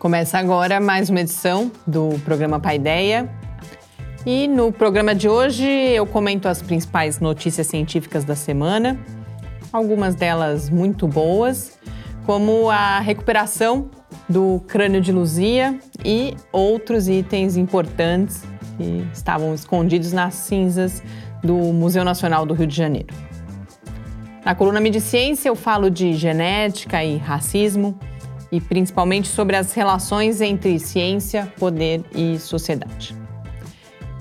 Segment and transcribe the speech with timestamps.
[0.00, 3.28] Começa agora mais uma edição do programa Paideia.
[4.24, 8.98] E no programa de hoje eu comento as principais notícias científicas da semana,
[9.70, 11.78] algumas delas muito boas,
[12.24, 13.90] como a recuperação
[14.26, 18.42] do crânio de Luzia e outros itens importantes
[18.78, 21.02] que estavam escondidos nas cinzas
[21.44, 23.14] do Museu Nacional do Rio de Janeiro.
[24.46, 27.98] Na coluna Mediciência eu falo de genética e racismo,
[28.52, 33.14] e principalmente sobre as relações entre ciência, poder e sociedade.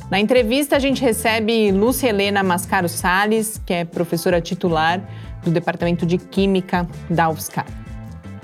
[0.09, 5.01] Na entrevista, a gente recebe Lúcia Helena Mascaro Sales, que é professora titular
[5.43, 7.67] do Departamento de Química da UFSCar.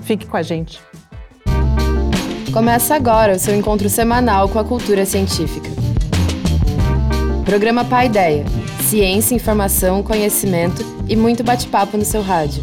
[0.00, 0.80] Fique com a gente.
[2.52, 5.68] Começa agora o seu encontro semanal com a cultura científica.
[7.44, 8.44] Programa Paideia.
[8.82, 12.62] Ciência, informação, conhecimento e muito bate-papo no seu rádio.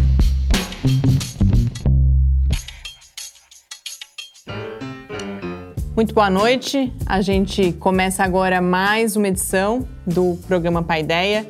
[5.93, 6.91] Muito boa noite.
[7.05, 11.45] A gente começa agora mais uma edição do programa Paideia,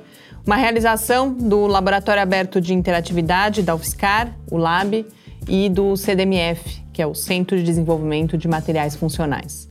[0.45, 5.05] uma realização do Laboratório Aberto de Interatividade da UFSCar, o LAB,
[5.47, 9.69] e do CDMF, que é o Centro de Desenvolvimento de Materiais Funcionais.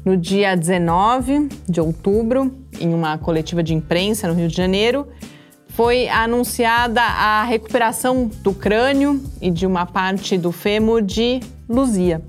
[0.04, 5.06] No dia 19 de outubro, em uma coletiva de imprensa no Rio de Janeiro,
[5.68, 12.20] foi anunciada a recuperação do crânio e de uma parte do fêmur de Luzia,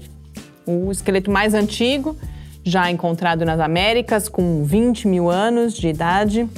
[0.66, 2.16] o esqueleto mais antigo,
[2.64, 6.44] já encontrado nas Américas, com 20 mil anos de idade.
[6.44, 6.50] Uh,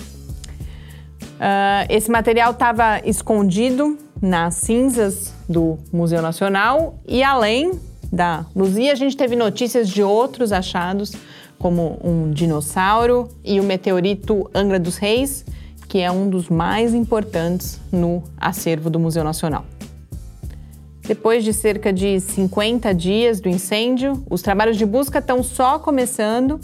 [1.89, 7.79] esse material estava escondido nas cinzas do Museu Nacional e além
[8.11, 11.13] da Luzia, a gente teve notícias de outros achados,
[11.65, 15.43] como um dinossauro e o meteorito Angra dos Reis,
[15.87, 19.65] que é um dos mais importantes no acervo do Museu Nacional.
[21.01, 26.59] Depois de cerca de 50 dias do incêndio, os trabalhos de busca estão só começando,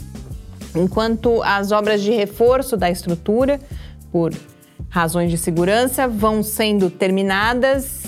[0.72, 3.58] enquanto as obras de reforço da estrutura,
[4.12, 4.32] por
[4.88, 8.01] razões de segurança, vão sendo terminadas.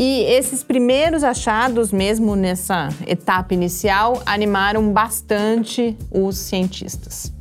[0.00, 7.32] E esses primeiros achados, mesmo nessa etapa inicial, animaram bastante os cientistas.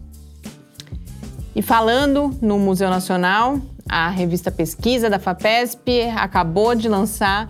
[1.56, 7.48] E falando no Museu Nacional, a revista Pesquisa da FAPESP acabou de lançar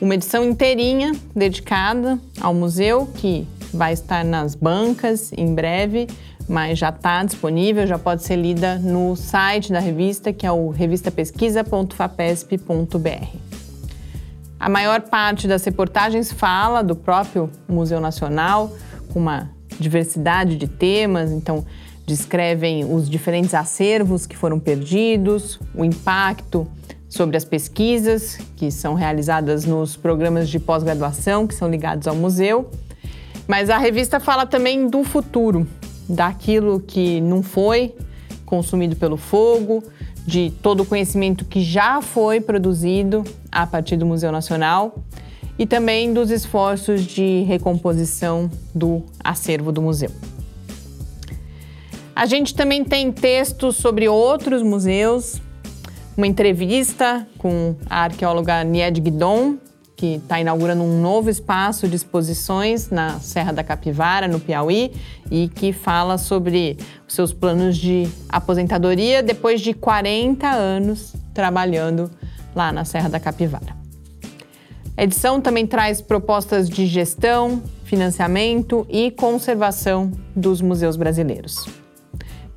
[0.00, 6.08] uma edição inteirinha dedicada ao museu, que vai estar nas bancas em breve,
[6.48, 10.70] mas já está disponível, já pode ser lida no site da revista, que é o
[10.70, 13.57] revistapesquisa.fapesp.br.
[14.60, 18.72] A maior parte das reportagens fala do próprio Museu Nacional,
[19.12, 19.48] com uma
[19.78, 21.64] diversidade de temas, então
[22.04, 26.66] descrevem os diferentes acervos que foram perdidos, o impacto
[27.08, 32.68] sobre as pesquisas que são realizadas nos programas de pós-graduação que são ligados ao museu.
[33.46, 35.66] Mas a revista fala também do futuro,
[36.08, 37.94] daquilo que não foi
[38.44, 39.84] consumido pelo fogo,
[40.28, 45.02] de todo o conhecimento que já foi produzido a partir do Museu Nacional
[45.58, 50.10] e também dos esforços de recomposição do acervo do museu.
[52.14, 55.40] A gente também tem textos sobre outros museus,
[56.14, 59.56] uma entrevista com a arqueóloga Nied Guidon,
[59.98, 64.92] que está inaugurando um novo espaço de exposições na Serra da Capivara, no Piauí,
[65.28, 66.78] e que fala sobre
[67.08, 72.08] seus planos de aposentadoria depois de 40 anos trabalhando
[72.54, 73.76] lá na Serra da Capivara.
[74.96, 81.68] A edição também traz propostas de gestão, financiamento e conservação dos museus brasileiros.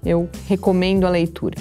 [0.05, 1.57] Eu recomendo a leitura.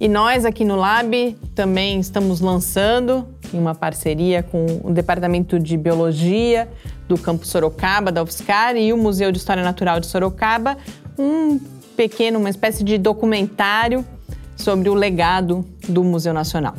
[0.00, 5.76] E nós aqui no Lab também estamos lançando, em uma parceria com o Departamento de
[5.76, 6.68] Biologia
[7.08, 10.76] do Campo Sorocaba, da UFSCar, e o Museu de História Natural de Sorocaba,
[11.18, 11.60] um
[11.96, 14.04] pequeno, uma espécie de documentário
[14.56, 16.74] sobre o legado do Museu Nacional.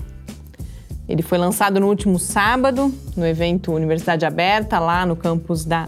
[1.07, 5.87] Ele foi lançado no último sábado, no evento Universidade Aberta, lá no campus da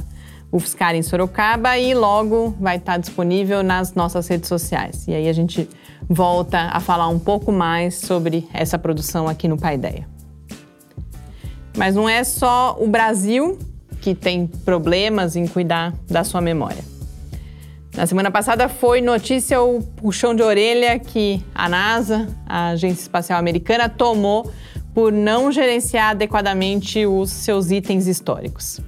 [0.51, 5.07] UFSCar em Sorocaba, e logo vai estar disponível nas nossas redes sociais.
[5.07, 5.67] E aí a gente
[6.07, 10.14] volta a falar um pouco mais sobre essa produção aqui no Paideia.
[11.75, 13.59] Mas não é só o Brasil
[14.01, 16.83] que tem problemas em cuidar da sua memória.
[17.95, 23.39] Na semana passada foi notícia o puxão de orelha que a NASA, a Agência Espacial
[23.39, 24.51] Americana, tomou
[24.93, 28.81] por não gerenciar adequadamente os seus itens históricos.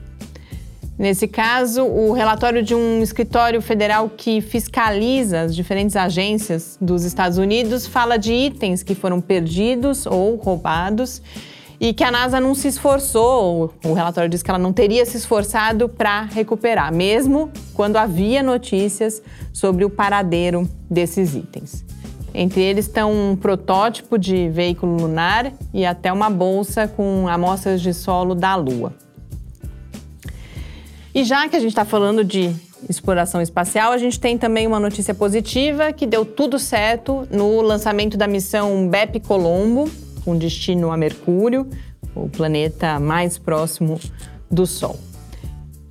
[0.97, 7.37] Nesse caso, o relatório de um escritório federal que fiscaliza as diferentes agências dos Estados
[7.37, 11.21] Unidos fala de itens que foram perdidos ou roubados
[11.79, 15.17] e que a NASA não se esforçou, o relatório diz que ela não teria se
[15.17, 19.21] esforçado para recuperar, mesmo quando havia notícias
[19.53, 21.85] sobre o paradeiro desses itens.
[22.33, 27.93] Entre eles estão um protótipo de veículo lunar e até uma bolsa com amostras de
[27.93, 28.93] solo da Lua.
[31.13, 32.53] E já que a gente está falando de
[32.87, 38.17] exploração espacial, a gente tem também uma notícia positiva que deu tudo certo no lançamento
[38.17, 39.89] da missão BEP Colombo,
[40.27, 41.65] com destino a Mercúrio,
[42.13, 43.97] o planeta mais próximo
[44.51, 44.99] do Sol.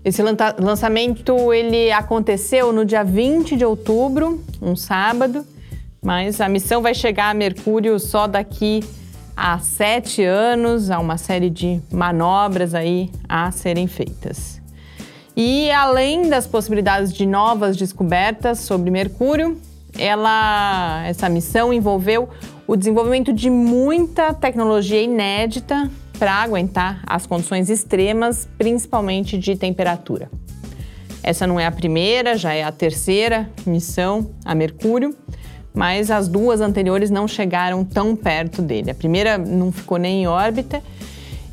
[0.04, 5.42] Esse lançamento ele aconteceu no dia 20 de outubro, um sábado,
[6.04, 8.84] mas a missão vai chegar a Mercúrio só daqui
[9.34, 14.60] a sete anos, há uma série de manobras aí a serem feitas.
[15.34, 19.58] E além das possibilidades de novas descobertas sobre Mercúrio,
[19.98, 22.28] ela, essa missão envolveu
[22.66, 30.30] o desenvolvimento de muita tecnologia inédita para aguentar as condições extremas, principalmente de temperatura.
[31.22, 35.14] Essa não é a primeira, já é a terceira missão a Mercúrio
[35.76, 38.90] mas as duas anteriores não chegaram tão perto dele.
[38.90, 40.82] A primeira não ficou nem em órbita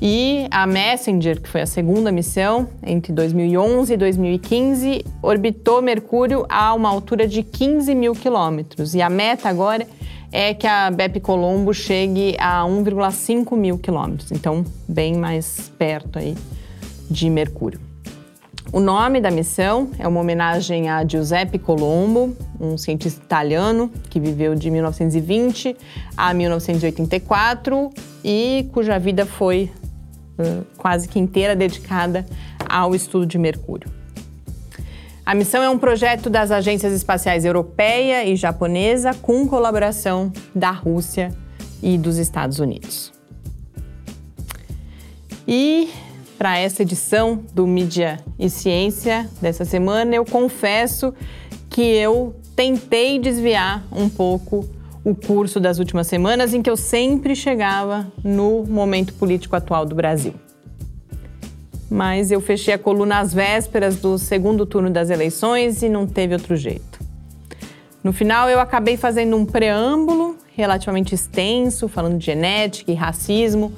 [0.02, 6.74] e a Messenger, que foi a segunda missão, entre 2011 e 2015, orbitou Mercúrio a
[6.74, 8.96] uma altura de 15 mil quilômetros.
[8.96, 9.86] E a meta agora
[10.36, 16.36] é que a BEP Colombo chegue a 1,5 mil quilômetros, então bem mais perto aí
[17.08, 17.80] de Mercúrio.
[18.72, 24.56] O nome da missão é uma homenagem a Giuseppe Colombo, um cientista italiano que viveu
[24.56, 25.78] de 1920
[26.18, 27.92] a 1984
[28.26, 29.70] e cuja vida foi
[30.40, 32.26] uh, quase que inteira dedicada
[32.68, 34.03] ao estudo de Mercúrio.
[35.26, 41.34] A missão é um projeto das agências espaciais europeia e japonesa com colaboração da Rússia
[41.82, 43.14] e dos Estados Unidos.
[45.48, 45.90] E
[46.38, 51.14] para essa edição do Mídia e Ciência dessa semana, eu confesso
[51.70, 54.68] que eu tentei desviar um pouco
[55.06, 59.96] o curso das últimas semanas em que eu sempre chegava no momento político atual do
[59.96, 60.34] Brasil.
[61.90, 66.34] Mas eu fechei a coluna às vésperas do segundo turno das eleições e não teve
[66.34, 67.00] outro jeito.
[68.04, 73.72] No final, eu acabei fazendo um preâmbulo relativamente extenso, falando de genética e racismo,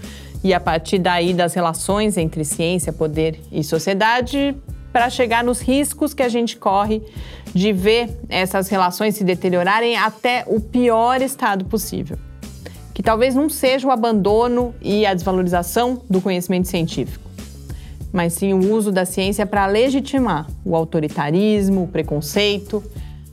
[0.44, 4.56] e a partir daí das relações entre ciência, poder e sociedade,
[4.92, 7.02] para chegar nos riscos que a gente corre
[7.54, 12.18] de ver essas relações se deteriorarem até o pior estado possível.
[12.94, 17.25] Que talvez não seja o abandono e a desvalorização do conhecimento científico,
[18.16, 22.82] mas sim o uso da ciência para legitimar o autoritarismo, o preconceito,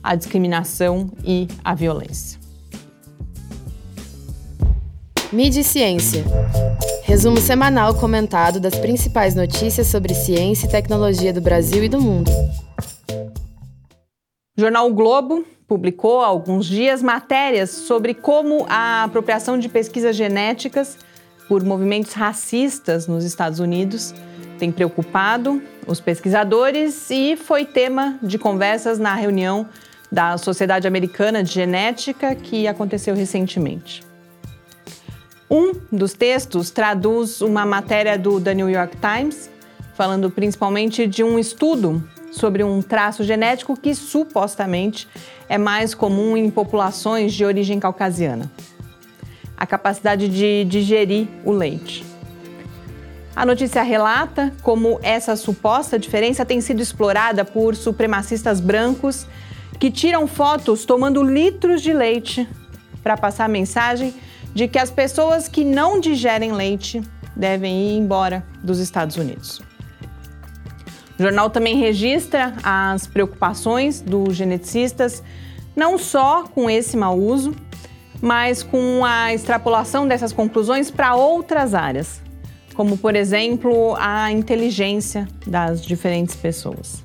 [0.03, 2.37] a discriminação e a violência.
[5.31, 6.25] Mídia e Ciência.
[7.03, 12.29] Resumo semanal comentado das principais notícias sobre ciência e tecnologia do Brasil e do mundo.
[14.57, 20.13] O jornal o Globo publicou há alguns dias matérias sobre como a apropriação de pesquisas
[20.13, 20.97] genéticas
[21.47, 24.13] por movimentos racistas nos Estados Unidos
[24.63, 29.67] tem preocupado os pesquisadores e foi tema de conversas na reunião
[30.09, 34.01] da Sociedade Americana de Genética que aconteceu recentemente.
[35.51, 39.49] Um dos textos traduz uma matéria do The New York Times,
[39.95, 42.01] falando principalmente de um estudo
[42.31, 45.09] sobre um traço genético que supostamente
[45.49, 48.49] é mais comum em populações de origem caucasiana:
[49.57, 52.12] a capacidade de digerir o leite.
[53.35, 59.25] A notícia relata como essa suposta diferença tem sido explorada por supremacistas brancos
[59.79, 62.47] que tiram fotos tomando litros de leite
[63.01, 64.13] para passar a mensagem
[64.53, 67.01] de que as pessoas que não digerem leite
[67.35, 69.61] devem ir embora dos Estados Unidos.
[71.17, 75.23] O jornal também registra as preocupações dos geneticistas
[75.75, 77.55] não só com esse mau uso,
[78.21, 82.21] mas com a extrapolação dessas conclusões para outras áreas,
[82.73, 87.03] como, por exemplo, a inteligência das diferentes pessoas.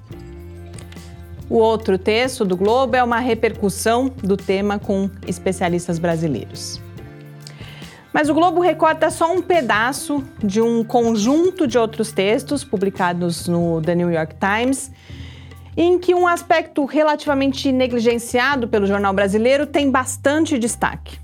[1.48, 6.80] O outro texto do Globo é uma repercussão do tema com especialistas brasileiros.
[8.12, 13.80] Mas o Globo recorta só um pedaço de um conjunto de outros textos publicados no
[13.80, 14.90] The New York Times,
[15.76, 21.18] em que um aspecto relativamente negligenciado pelo jornal brasileiro tem bastante destaque.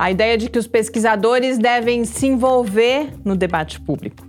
[0.00, 4.24] A ideia de que os pesquisadores devem se envolver no debate público.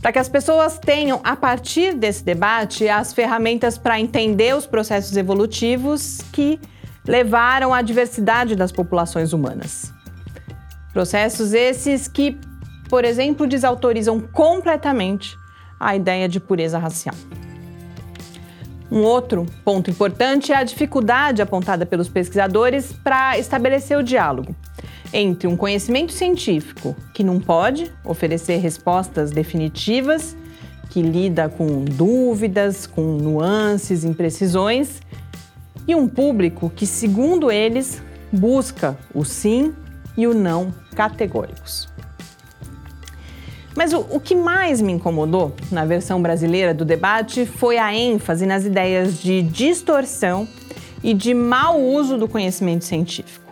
[0.00, 5.16] Para que as pessoas tenham, a partir desse debate, as ferramentas para entender os processos
[5.16, 6.60] evolutivos que
[7.04, 9.92] levaram à diversidade das populações humanas.
[10.92, 12.38] Processos esses que,
[12.88, 15.36] por exemplo, desautorizam completamente
[15.80, 17.16] a ideia de pureza racial.
[18.92, 24.54] Um outro ponto importante é a dificuldade apontada pelos pesquisadores para estabelecer o diálogo
[25.14, 30.36] entre um conhecimento científico que não pode oferecer respostas definitivas,
[30.90, 35.00] que lida com dúvidas, com nuances, imprecisões,
[35.86, 38.02] e um público que, segundo eles,
[38.32, 39.72] busca o sim
[40.16, 41.88] e o não categóricos.
[43.76, 48.46] Mas o, o, que mais me incomodou na versão brasileira do debate foi a ênfase
[48.46, 50.48] nas ideias de distorção
[51.02, 53.43] e de mau uso do conhecimento científico.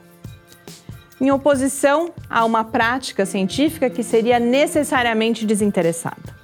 [1.23, 6.35] Em oposição a uma prática científica que seria necessariamente desinteressada.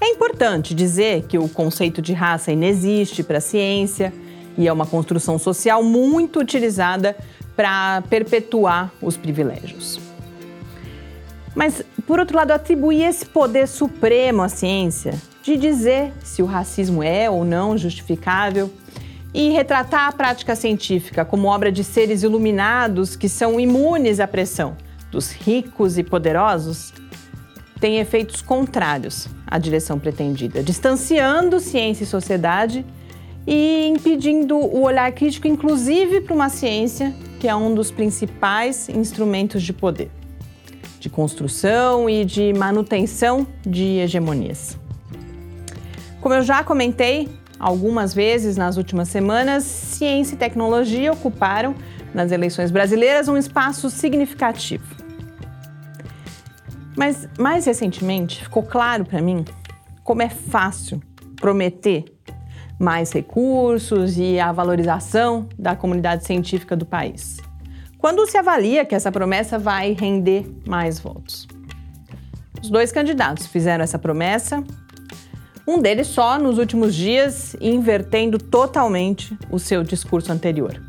[0.00, 4.12] É importante dizer que o conceito de raça inexiste para a ciência
[4.56, 7.16] e é uma construção social muito utilizada
[7.54, 10.00] para perpetuar os privilégios.
[11.54, 15.14] Mas, por outro lado, atribuir esse poder supremo à ciência
[15.44, 18.68] de dizer se o racismo é ou não justificável
[19.38, 24.76] e retratar a prática científica como obra de seres iluminados que são imunes à pressão
[25.12, 26.92] dos ricos e poderosos
[27.78, 32.84] tem efeitos contrários à direção pretendida, distanciando ciência e sociedade
[33.46, 39.62] e impedindo o olhar crítico, inclusive para uma ciência que é um dos principais instrumentos
[39.62, 40.10] de poder,
[40.98, 44.76] de construção e de manutenção de hegemonias.
[46.20, 51.74] Como eu já comentei algumas vezes nas últimas semanas, ciência e tecnologia ocuparam
[52.14, 54.84] nas eleições brasileiras um espaço significativo.
[56.96, 59.44] Mas mais recentemente ficou claro para mim
[60.02, 61.00] como é fácil
[61.36, 62.04] prometer
[62.78, 67.38] mais recursos e a valorização da comunidade científica do país.
[67.98, 71.48] Quando se avalia que essa promessa vai render mais votos.
[72.62, 74.62] Os dois candidatos fizeram essa promessa,
[75.68, 80.80] um deles só nos últimos dias, invertendo totalmente o seu discurso anterior.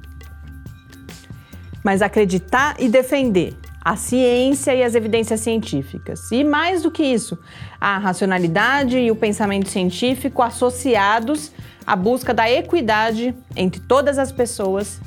[1.84, 6.32] Mas acreditar e defender a ciência e as evidências científicas.
[6.32, 7.38] E mais do que isso,
[7.80, 11.52] a racionalidade e o pensamento científico associados
[11.86, 15.02] à busca da equidade entre todas as pessoas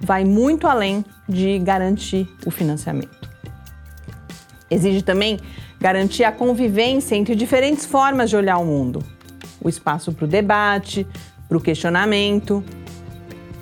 [0.00, 3.30] vai muito além de garantir o financiamento.
[4.68, 5.38] Exige também
[5.84, 9.04] garantir a convivência entre diferentes formas de olhar o mundo,
[9.60, 11.06] o espaço para o debate,
[11.46, 12.64] para o questionamento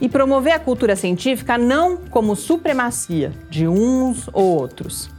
[0.01, 5.11] e promover a cultura científica não como supremacia de uns ou outros,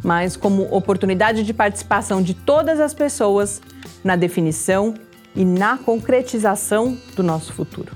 [0.00, 3.60] mas como oportunidade de participação de todas as pessoas
[4.04, 4.94] na definição
[5.34, 7.92] e na concretização do nosso futuro.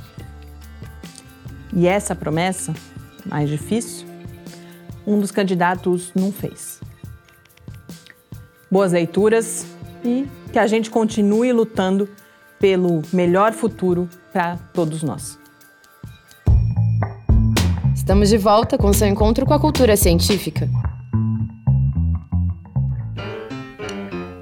[1.73, 2.75] E essa promessa,
[3.25, 4.05] mais difícil,
[5.07, 6.78] um dos candidatos não fez.
[8.71, 9.67] Boas leituras
[10.05, 12.09] e que a gente continue lutando
[12.59, 15.39] pelo melhor futuro para todos nós.
[17.95, 20.69] Estamos de volta com seu encontro com a cultura científica.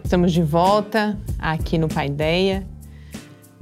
[0.03, 2.67] Estamos de volta aqui no Paideia.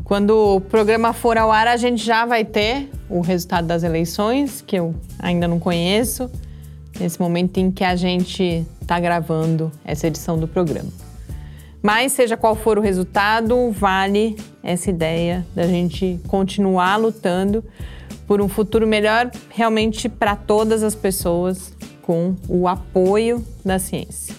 [0.02, 4.62] Quando o programa for ao ar, a gente já vai ter o resultado das eleições,
[4.62, 6.30] que eu ainda não conheço,
[6.98, 10.90] nesse momento em que a gente está gravando essa edição do programa.
[11.82, 17.62] Mas, seja qual for o resultado, vale essa ideia da gente continuar lutando
[18.26, 24.34] por um futuro melhor realmente para todas as pessoas com o apoio da ciência.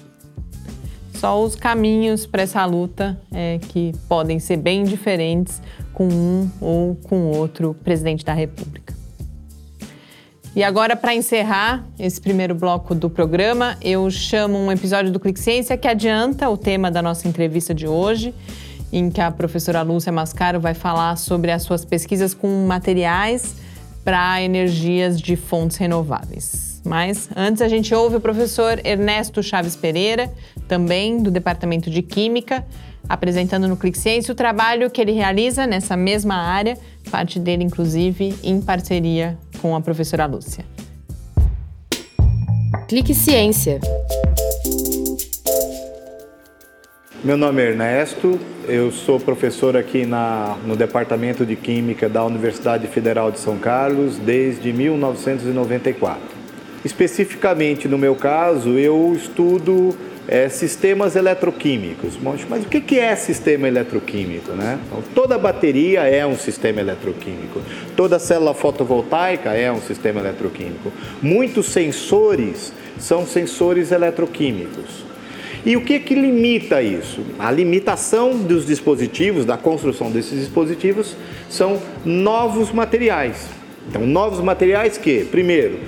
[1.13, 5.61] Só os caminhos para essa luta é, que podem ser bem diferentes
[5.93, 8.84] com um ou com outro presidente da República.
[10.55, 15.39] E agora, para encerrar esse primeiro bloco do programa, eu chamo um episódio do Clique
[15.39, 18.33] Ciência que adianta o tema da nossa entrevista de hoje,
[18.89, 23.53] em que a professora Lúcia Mascaro vai falar sobre as suas pesquisas com materiais
[24.05, 26.81] para energias de fontes renováveis.
[26.85, 30.31] Mas antes a gente ouve o professor Ernesto Chaves Pereira,
[30.69, 32.65] também do Departamento de Química,
[33.09, 36.77] apresentando no Clique Ciência o trabalho que ele realiza nessa mesma área,
[37.09, 40.65] parte dele inclusive em parceria com a professora Lúcia.
[42.87, 43.79] Clique Ciência.
[47.23, 52.85] Meu nome é Ernesto, eu sou professor aqui na, no Departamento de Química da Universidade
[52.85, 56.21] Federal de São Carlos desde 1994.
[56.83, 62.17] Especificamente no meu caso, eu estudo é, sistemas eletroquímicos.
[62.21, 64.51] Mas o que é sistema eletroquímico?
[64.51, 64.79] Né?
[64.87, 67.61] Então, toda bateria é um sistema eletroquímico,
[67.95, 70.91] toda célula fotovoltaica é um sistema eletroquímico.
[71.21, 75.05] Muitos sensores são sensores eletroquímicos.
[75.65, 77.21] E o que, que limita isso?
[77.39, 81.15] A limitação dos dispositivos, da construção desses dispositivos,
[81.49, 83.47] são novos materiais.
[83.89, 85.79] Então, novos materiais que, primeiro,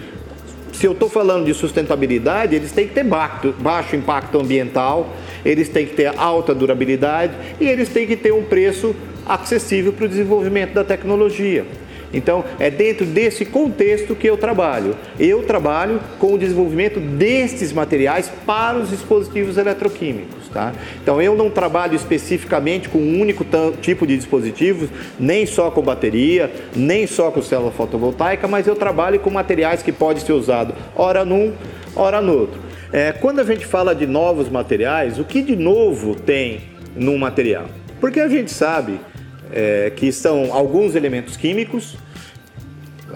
[0.77, 5.11] se eu estou falando de sustentabilidade, eles têm que ter baixo impacto ambiental,
[5.43, 10.05] eles têm que ter alta durabilidade e eles têm que ter um preço acessível para
[10.05, 11.65] o desenvolvimento da tecnologia.
[12.13, 14.95] Então, é dentro desse contexto que eu trabalho.
[15.19, 20.47] Eu trabalho com o desenvolvimento destes materiais para os dispositivos eletroquímicos.
[20.49, 20.73] Tá?
[21.01, 23.45] Então, eu não trabalho especificamente com um único
[23.81, 29.19] tipo de dispositivo, nem só com bateria, nem só com célula fotovoltaica, mas eu trabalho
[29.19, 31.53] com materiais que podem ser usados ora num,
[31.95, 32.59] ora no outro.
[32.91, 36.61] É, quando a gente fala de novos materiais, o que de novo tem
[36.95, 37.65] num material?
[37.99, 38.99] Porque a gente sabe
[39.51, 41.97] é, que são alguns elementos químicos,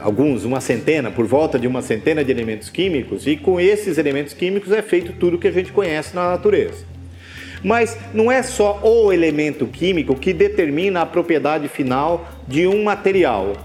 [0.02, 4.34] alguns, uma centena, por volta de uma centena de elementos químicos, e com esses elementos
[4.34, 6.86] químicos é feito tudo que a gente conhece na natureza.
[7.64, 13.56] Mas não é só o elemento químico que determina a propriedade final de um material.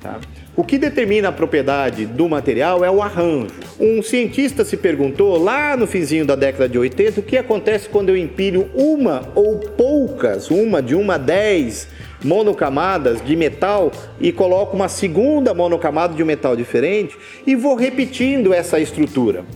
[0.00, 0.20] Tá?
[0.60, 3.48] O que determina a propriedade do material é o arranjo.
[3.80, 8.10] Um cientista se perguntou lá no finzinho da década de 80 o que acontece quando
[8.10, 11.88] eu empilho uma ou poucas, uma de uma a dez
[12.22, 18.52] monocamadas de metal e coloco uma segunda monocamada de um metal diferente e vou repetindo
[18.52, 19.46] essa estrutura.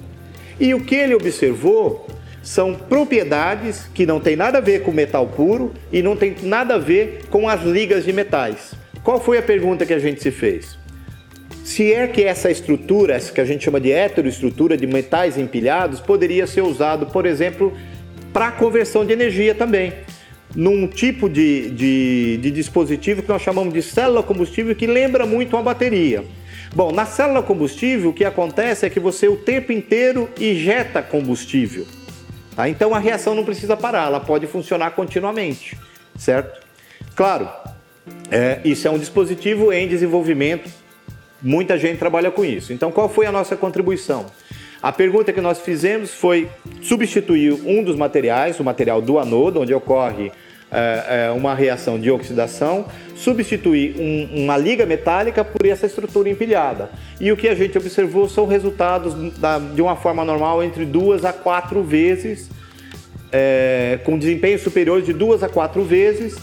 [0.59, 2.07] E o que ele observou
[2.43, 6.77] são propriedades que não tem nada a ver com metal puro e não tem nada
[6.77, 8.73] a ver com as ligas de metais.
[9.03, 10.83] Qual foi a pergunta que a gente se fez?
[11.65, 15.99] Se é que essa estrutura, essa que a gente chama de heteroestrutura de metais empilhados,
[15.99, 17.73] poderia ser usado, por exemplo,
[18.35, 19.95] para conversão de energia também.
[20.55, 25.57] Num tipo de, de, de, dispositivo que nós chamamos de célula combustível, que lembra muito
[25.57, 26.23] uma bateria.
[26.75, 31.87] Bom, na célula combustível, o que acontece é que você o tempo inteiro injeta combustível.
[32.55, 32.69] Tá?
[32.69, 35.79] Então a reação não precisa parar, ela pode funcionar continuamente,
[36.19, 36.61] certo?
[37.17, 37.49] Claro,
[38.31, 40.84] é, isso é um dispositivo em desenvolvimento
[41.45, 42.73] Muita gente trabalha com isso.
[42.73, 44.25] Então, qual foi a nossa contribuição?
[44.83, 46.49] A pergunta que nós fizemos foi
[46.81, 50.33] substituir um dos materiais, o material do anodo, onde ocorre
[50.73, 56.91] é, uma reação de oxidação, substituir um, uma liga metálica por essa estrutura empilhada.
[57.21, 61.27] E o que a gente observou são resultados da, de uma forma normal entre duas
[61.27, 62.49] a quatro vezes,
[63.31, 66.37] é, com desempenho superior de duas a quatro vezes.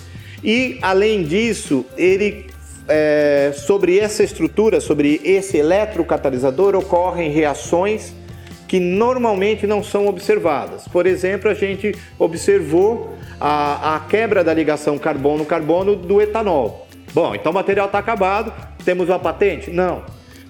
[0.44, 2.52] E além disso, ele
[2.88, 8.13] é, sobre essa estrutura, sobre esse eletrocatalisador, ocorrem reações
[8.67, 10.88] que normalmente não são observadas.
[10.88, 16.88] Por exemplo, a gente observou a, a quebra da ligação carbono-carbono do etanol.
[17.13, 18.54] Bom, então o material está acabado,
[18.86, 19.70] temos uma patente?
[19.70, 20.04] Não,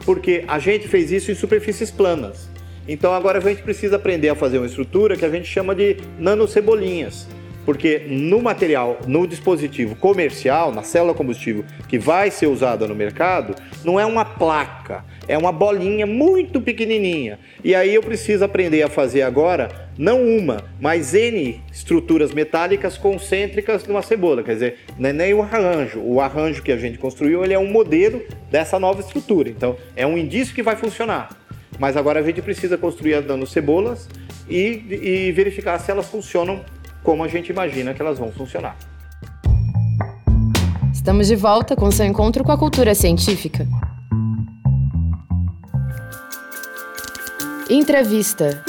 [0.06, 2.48] porque a gente fez isso em superfícies planas.
[2.88, 5.98] Então agora a gente precisa aprender a fazer uma estrutura que a gente chama de
[6.20, 7.28] nanocebolinhas
[7.66, 13.56] porque no material, no dispositivo comercial, na célula combustível que vai ser usada no mercado,
[13.84, 17.40] não é uma placa, é uma bolinha muito pequenininha.
[17.64, 23.86] E aí eu preciso aprender a fazer agora não uma, mas N estruturas metálicas concêntricas
[23.86, 26.02] numa cebola, quer dizer, não é nem o arranjo.
[26.02, 29.50] O arranjo que a gente construiu, ele é um modelo dessa nova estrutura.
[29.50, 31.30] Então, é um indício que vai funcionar.
[31.80, 34.08] Mas agora a gente precisa construir as nanocebolas
[34.50, 36.64] e, e verificar se elas funcionam
[37.04, 38.76] como a gente imagina que elas vão funcionar.
[40.94, 43.68] Estamos de volta com seu encontro com a cultura científica.
[47.70, 48.64] Entrevista.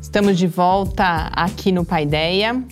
[0.00, 2.62] Estamos de volta aqui no Paideia.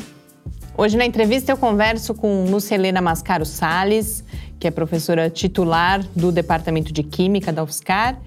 [0.76, 4.22] Hoje na entrevista eu converso com Lucelena Mascaro Sales,
[4.58, 8.20] que é professora titular do Departamento de Química da UFSCar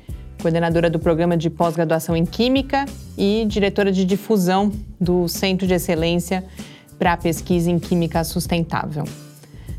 [0.43, 2.84] coordenadora do programa de pós-graduação em Química
[3.17, 6.43] e diretora de difusão do Centro de Excelência
[6.99, 9.06] para a Pesquisa em Química Sustentável.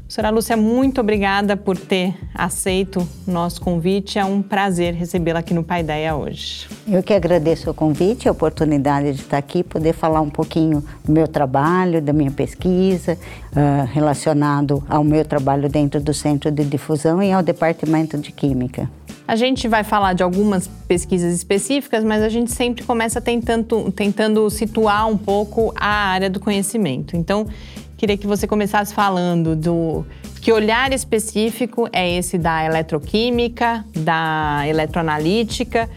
[0.09, 4.19] Senhora Lúcia, muito obrigada por ter aceito o nosso convite.
[4.19, 6.67] É um prazer recebê-la aqui no Paideia hoje.
[6.89, 11.13] Eu que agradeço o convite, a oportunidade de estar aqui, poder falar um pouquinho do
[11.13, 13.19] meu trabalho, da minha pesquisa,
[13.53, 18.89] uh, relacionado ao meu trabalho dentro do Centro de Difusão e ao Departamento de Química.
[19.27, 24.51] A gente vai falar de algumas pesquisas específicas, mas a gente sempre começa tentando, tentando
[24.51, 27.17] situar um pouco a área do conhecimento.
[27.17, 27.47] Então,
[27.97, 30.05] queria que você começasse falando do
[30.43, 35.89] que olhar específico é esse da eletroquímica, da eletroanalítica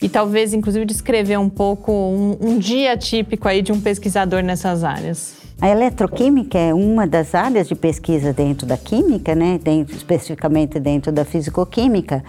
[0.00, 4.82] e talvez inclusive descrever um pouco um, um dia típico aí de um pesquisador nessas
[4.82, 5.40] áreas.
[5.60, 9.60] A eletroquímica é uma das áreas de pesquisa dentro da química, né?
[9.62, 12.24] dentro, especificamente dentro da fisicoquímica.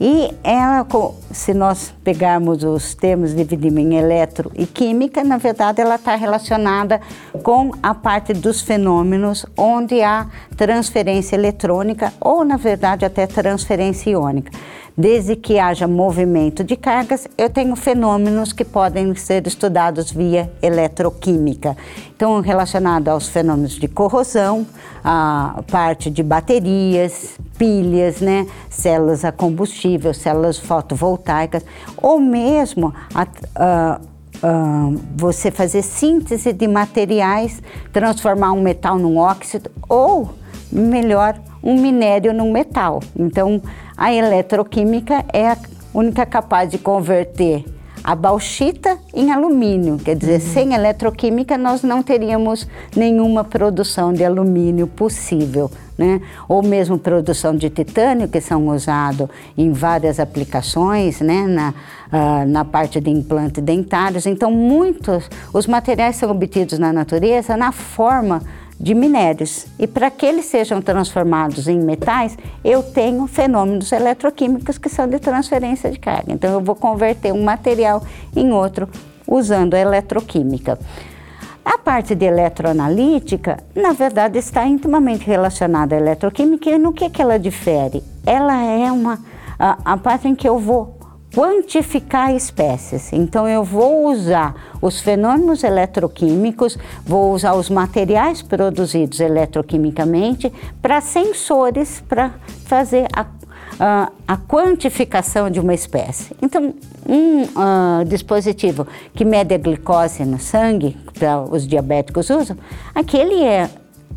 [0.00, 0.86] E ela,
[1.32, 7.00] se nós pegarmos os termos dividimos em eletro e química, na verdade ela está relacionada
[7.42, 14.52] com a parte dos fenômenos onde há transferência eletrônica ou, na verdade, até transferência iônica.
[15.00, 21.76] Desde que haja movimento de cargas, eu tenho fenômenos que podem ser estudados via eletroquímica.
[22.16, 24.66] Então, relacionado aos fenômenos de corrosão,
[25.04, 31.64] a parte de baterias, pilhas, né, células a combustível, células fotovoltaicas,
[31.96, 34.00] ou mesmo a, a
[35.16, 40.30] você fazer síntese de materiais, transformar um metal num óxido ou,
[40.72, 43.00] melhor, um minério num metal.
[43.16, 43.60] Então,
[43.96, 45.56] a eletroquímica é a
[45.94, 47.64] única capaz de converter
[48.02, 49.98] a bauxita em alumínio.
[49.98, 50.52] Quer dizer, uhum.
[50.52, 52.66] sem eletroquímica nós não teríamos
[52.96, 55.70] nenhuma produção de alumínio possível.
[55.96, 56.20] Né?
[56.48, 61.44] Ou mesmo produção de titânio, que são usados em várias aplicações, né?
[61.46, 61.74] na,
[62.12, 64.24] uh, na parte de implantes dentários.
[64.24, 68.40] Então, muitos, os materiais são obtidos na natureza na forma
[68.80, 69.66] de minérios.
[69.78, 75.18] E para que eles sejam transformados em metais, eu tenho fenômenos eletroquímicos que são de
[75.18, 76.32] transferência de carga.
[76.32, 78.02] Então, eu vou converter um material
[78.36, 78.88] em outro
[79.26, 80.78] usando a eletroquímica.
[81.64, 87.20] A parte de eletroanalítica, na verdade, está intimamente relacionada à eletroquímica e no que, que
[87.20, 88.02] ela difere?
[88.24, 89.18] Ela é uma
[89.58, 90.97] a, a parte em que eu vou
[91.38, 93.12] quantificar espécies.
[93.12, 102.02] Então, eu vou usar os fenômenos eletroquímicos, vou usar os materiais produzidos eletroquimicamente para sensores
[102.08, 102.32] para
[102.64, 106.34] fazer a, a, quantificação de uma espécie.
[106.42, 106.74] Então,
[107.08, 112.56] um uh, dispositivo que mede a glicose no sangue, para os diabéticos usam,
[112.92, 113.70] aquele é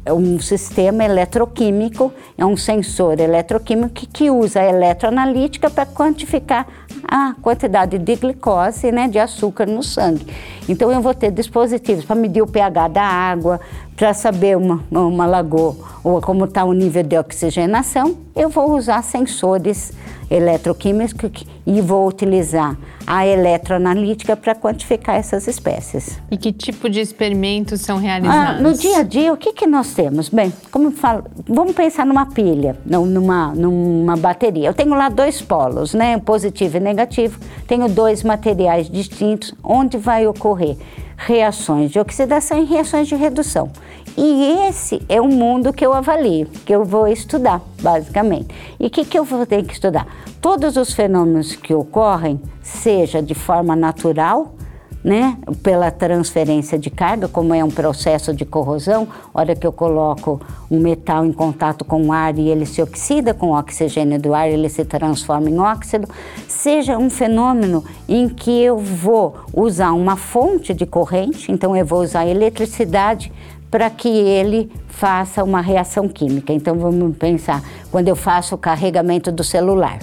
[0.06, 6.68] é um sistema eletroquímico, é um sensor eletroquímico que, que usa a eletroanalítica para quantificar
[7.08, 10.26] a quantidade de glicose, né, de açúcar no sangue.
[10.68, 13.60] Então eu vou ter dispositivos para medir o pH da água,
[13.96, 19.04] para saber uma, uma lagoa ou como está o nível de oxigenação, eu vou usar
[19.04, 19.92] sensores
[20.30, 26.18] eletroquímicos e vou utilizar a eletroanalítica para quantificar essas espécies.
[26.32, 28.60] E que tipo de experimentos são realizados?
[28.60, 30.30] Ah, no dia a dia, o que, que nós temos?
[30.30, 34.70] Bem, como falo, vamos pensar numa pilha, numa, numa bateria.
[34.70, 37.38] Eu tenho lá dois polos, né, positivo e negativo.
[37.68, 39.54] Tenho dois materiais distintos.
[39.62, 40.78] Onde vai ocorrer
[41.18, 43.70] reações de oxidação e reações de redução.
[44.18, 48.54] E esse é o mundo que eu avalio, que eu vou estudar, basicamente.
[48.80, 50.06] E o que, que eu vou ter que estudar?
[50.42, 54.56] Todos os fenômenos que ocorrem, seja de forma natural,
[55.04, 60.40] né, pela transferência de carga, como é um processo de corrosão, hora que eu coloco
[60.70, 64.34] um metal em contato com o ar e ele se oxida com o oxigênio do
[64.34, 66.08] ar, ele se transforma em óxido,
[66.48, 72.02] seja um fenômeno em que eu vou usar uma fonte de corrente, então eu vou
[72.02, 73.32] usar eletricidade
[73.72, 76.52] para que ele faça uma reação química.
[76.52, 79.98] Então vamos pensar, quando eu faço o carregamento do celular,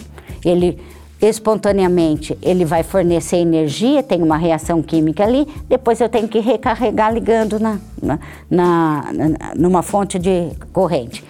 [0.44, 0.80] ele
[1.20, 7.12] espontaneamente ele vai fornecer energia, tem uma reação química ali, depois eu tenho que recarregar
[7.12, 11.24] ligando na, na, na, numa fonte de corrente.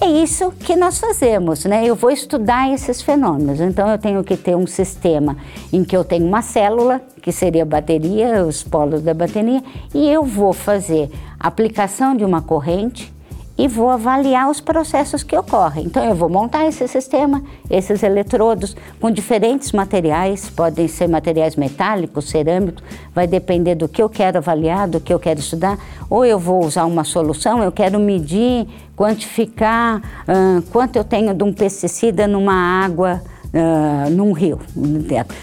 [0.00, 1.84] É isso que nós fazemos, né?
[1.84, 3.60] Eu vou estudar esses fenômenos.
[3.60, 5.36] Então eu tenho que ter um sistema
[5.70, 9.62] em que eu tenho uma célula, que seria a bateria, os polos da bateria,
[9.94, 13.12] e eu vou fazer aplicação de uma corrente
[13.56, 15.84] e vou avaliar os processos que ocorrem.
[15.84, 22.30] Então, eu vou montar esse sistema, esses eletrodos, com diferentes materiais, podem ser materiais metálicos,
[22.30, 22.82] cerâmicos,
[23.14, 25.78] vai depender do que eu quero avaliar, do que eu quero estudar.
[26.08, 31.44] Ou eu vou usar uma solução, eu quero medir, quantificar uh, quanto eu tenho de
[31.44, 33.22] um pesticida numa água
[33.52, 34.58] uh, num rio.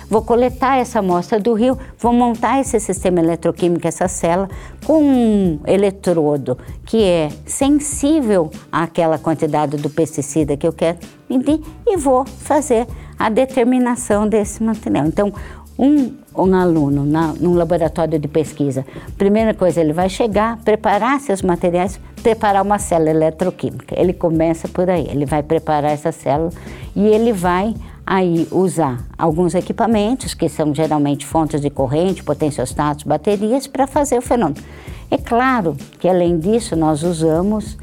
[0.09, 4.49] Vou coletar essa amostra do rio, vou montar esse sistema eletroquímico, essa célula,
[4.85, 10.97] com um eletrodo que é sensível àquela quantidade do pesticida que eu quero
[11.29, 15.05] medir e vou fazer a determinação desse material.
[15.05, 15.33] Então,
[15.79, 18.85] um, um aluno na, num laboratório de pesquisa,
[19.17, 23.97] primeira coisa, ele vai chegar, preparar seus materiais, preparar uma célula eletroquímica.
[23.97, 26.51] Ele começa por aí, ele vai preparar essa célula
[26.93, 27.73] e ele vai
[28.05, 34.21] aí usar alguns equipamentos, que são geralmente fontes de corrente, potenciostatos, baterias, para fazer o
[34.21, 34.61] fenômeno.
[35.09, 37.77] É claro que além disso nós usamos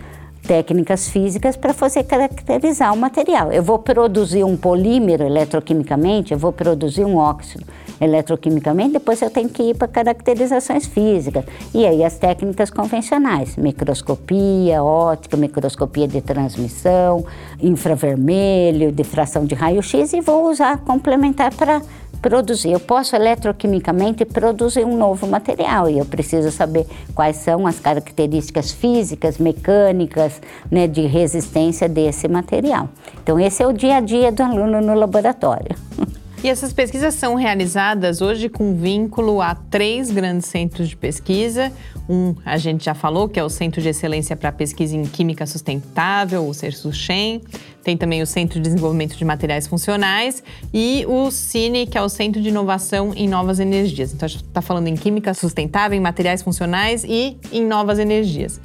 [0.47, 3.53] técnicas físicas para fazer caracterizar o material.
[3.53, 7.67] Eu vou produzir um polímero eletroquimicamente, eu vou produzir um óxido
[8.01, 11.45] eletroquimicamente, depois eu tenho que ir para caracterizações físicas.
[11.75, 17.25] E aí as técnicas convencionais, microscopia, ótica, microscopia de transmissão,
[17.61, 21.81] infravermelho, difração de raio-x e vou usar complementar para
[22.17, 22.73] produzir.
[22.73, 28.73] Eu posso eletroquimicamente produzir um novo material e eu preciso saber quais são as características
[28.73, 32.89] físicas, mecânicas, né, de resistência desse material.
[33.23, 35.77] Então, esse é o dia a dia do aluno no laboratório.
[36.45, 41.73] E essas pesquisas são realizadas hoje com vínculo a três grandes centros de pesquisa.
[42.09, 45.45] Um, a gente já falou, que é o Centro de Excelência para Pesquisa em Química
[45.47, 47.41] Sustentável, o CERSUCHEM.
[47.83, 52.09] Tem também o Centro de Desenvolvimento de Materiais Funcionais e o CINE, que é o
[52.09, 54.13] Centro de Inovação em Novas Energias.
[54.13, 58.61] Então, a gente está falando em química sustentável, em materiais funcionais e em novas energias.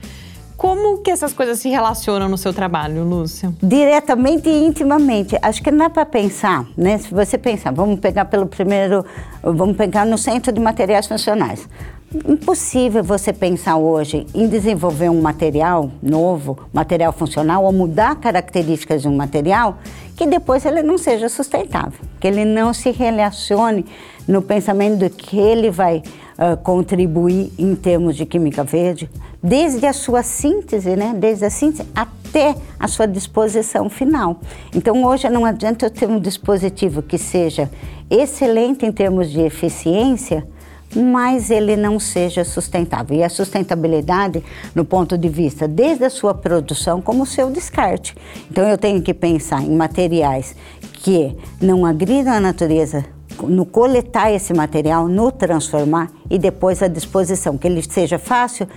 [0.62, 3.52] Como que essas coisas se relacionam no seu trabalho, Lúcia?
[3.64, 5.36] Diretamente e intimamente.
[5.42, 7.00] Acho que não dá para pensar, né?
[7.00, 9.04] Se você pensar, vamos pegar pelo primeiro,
[9.42, 11.68] vamos pegar no centro de materiais funcionais.
[12.28, 19.08] Impossível você pensar hoje em desenvolver um material novo, material funcional, ou mudar características de
[19.08, 19.80] um material
[20.16, 23.84] que depois ele não seja sustentável, que ele não se relacione
[24.28, 26.04] no pensamento de que ele vai
[26.42, 29.08] uh, contribuir em termos de química verde,
[29.42, 31.14] desde a sua síntese, né?
[31.16, 34.40] desde a síntese até a sua disposição final.
[34.74, 37.70] Então hoje não adianta eu ter um dispositivo que seja
[38.10, 40.46] excelente em termos de eficiência,
[40.94, 43.18] mas ele não seja sustentável.
[43.18, 44.44] E a sustentabilidade,
[44.76, 48.14] no ponto de vista desde a sua produção como o seu descarte.
[48.50, 50.56] Então eu tenho que pensar em materiais
[50.94, 53.06] que não agridam a natureza
[53.48, 58.68] no coletar esse material, no transformar e depois a disposição, que ele seja fácil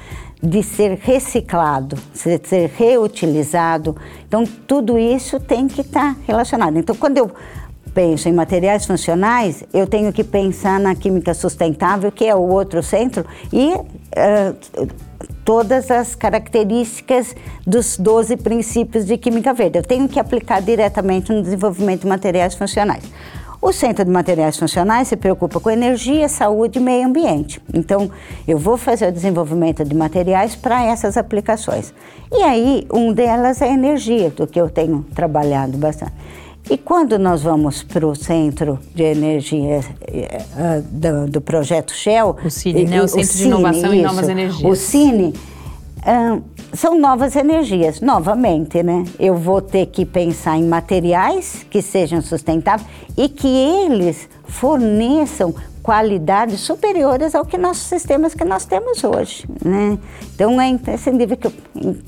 [0.43, 3.97] de ser reciclado, de ser reutilizado.
[4.27, 6.77] Então, tudo isso tem que estar relacionado.
[6.77, 7.31] Então, quando eu
[7.95, 12.83] penso em materiais funcionais, eu tenho que pensar na química sustentável, que é o outro
[12.83, 14.89] centro, e uh,
[15.45, 19.79] todas as características dos 12 princípios de química verde.
[19.79, 23.05] Eu tenho que aplicar diretamente no desenvolvimento de materiais funcionais.
[23.65, 27.63] O Centro de Materiais Funcionais se preocupa com energia, saúde e meio ambiente.
[27.73, 28.11] Então,
[28.47, 31.95] eu vou fazer o desenvolvimento de materiais para essas aplicações.
[32.31, 36.13] E aí, um delas é a energia, do que eu tenho trabalhado bastante.
[36.69, 42.37] E quando nós vamos para o Centro de Energia uh, do, do, projeto Shell...
[42.45, 43.03] O CINE, né?
[43.03, 44.71] O Centro o Cine, de Inovação isso, em Novas Energias.
[44.71, 45.33] O CINE
[46.73, 49.05] são novas energias, novamente, né?
[49.19, 52.87] Eu vou ter que pensar em materiais que sejam sustentáveis
[53.17, 59.99] e que eles forneçam qualidades superiores ao que nossos sistemas que nós temos hoje, né?
[60.35, 61.53] Então é imprescindível que eu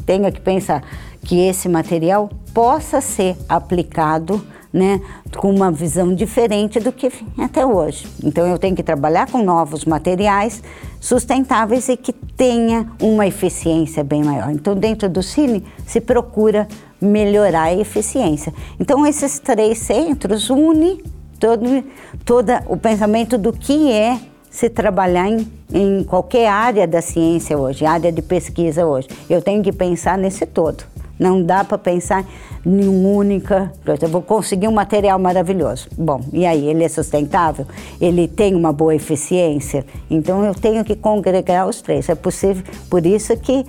[0.05, 0.83] tenha que pensar
[1.23, 4.43] que esse material possa ser aplicado
[4.77, 5.01] né,
[5.39, 8.07] com uma visão diferente do que até hoje.
[8.23, 10.63] Então eu tenho que trabalhar com novos materiais
[11.01, 14.51] sustentáveis e que tenha uma eficiência bem maior.
[14.51, 16.69] Então dentro do Cine se procura
[17.01, 18.53] melhorar a eficiência.
[18.79, 21.03] Então esses três centros unem
[21.41, 21.83] todo,
[22.23, 27.87] todo o pensamento do que é se trabalhar em, em qualquer área da ciência hoje,
[27.87, 29.09] área de pesquisa hoje.
[29.29, 30.85] Eu tenho que pensar nesse todo.
[31.19, 32.27] Não dá para pensar
[32.67, 33.73] única.
[34.03, 35.89] Eu vou conseguir um material maravilhoso.
[35.97, 36.67] Bom, e aí?
[36.67, 37.67] Ele é sustentável?
[38.01, 39.87] Ele tem uma boa eficiência?
[40.11, 42.09] Então eu tenho que congregar os três.
[42.09, 43.65] É possível, por isso que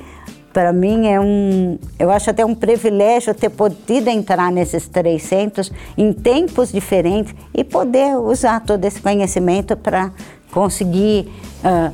[0.51, 5.71] para mim é um, eu acho até um privilégio ter podido entrar nesses três centros
[5.95, 10.11] em tempos diferentes e poder usar todo esse conhecimento para
[10.51, 11.29] conseguir
[11.63, 11.93] uh,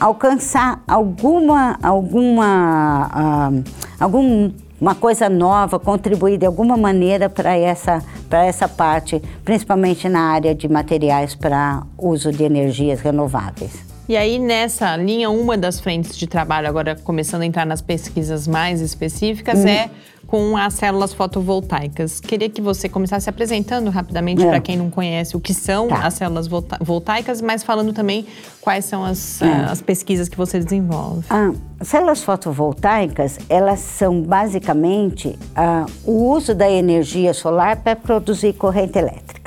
[0.00, 3.64] alcançar alguma, alguma, uh,
[4.00, 4.50] algum
[4.84, 10.68] uma coisa nova, contribuir de alguma maneira para essa, essa parte, principalmente na área de
[10.68, 13.83] materiais para uso de energias renováveis.
[14.08, 18.46] E aí, nessa linha, uma das frentes de trabalho, agora começando a entrar nas pesquisas
[18.46, 19.68] mais específicas, hum.
[19.68, 19.90] é
[20.26, 22.20] com as células fotovoltaicas.
[22.20, 24.48] Queria que você começasse apresentando rapidamente é.
[24.48, 26.06] para quem não conhece o que são tá.
[26.06, 26.48] as células
[26.80, 28.26] voltaicas, mas falando também
[28.60, 29.46] quais são as, é.
[29.46, 31.24] as pesquisas que você desenvolve.
[31.30, 38.98] Ah, células fotovoltaicas, elas são basicamente uh, o uso da energia solar para produzir corrente
[38.98, 39.43] elétrica.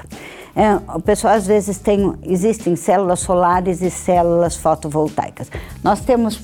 [0.58, 5.52] É, o pessoal às vezes tem, existem células solares e células fotovoltaicas.
[5.84, 6.42] Nós temos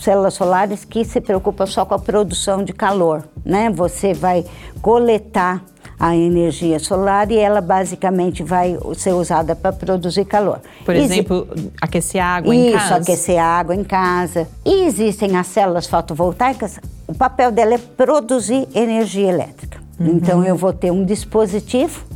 [0.00, 3.68] células solares que se preocupam só com a produção de calor, né?
[3.68, 4.46] Você vai
[4.80, 5.62] coletar
[6.00, 10.60] a energia solar e ela basicamente vai ser usada para produzir calor.
[10.82, 11.46] Por exemplo,
[11.82, 12.84] aquecer água Isso, em casa?
[12.84, 14.48] Isso, aquecer água em casa.
[14.64, 19.78] E existem as células fotovoltaicas, o papel dela é produzir energia elétrica.
[20.00, 20.16] Uhum.
[20.16, 22.13] Então eu vou ter um dispositivo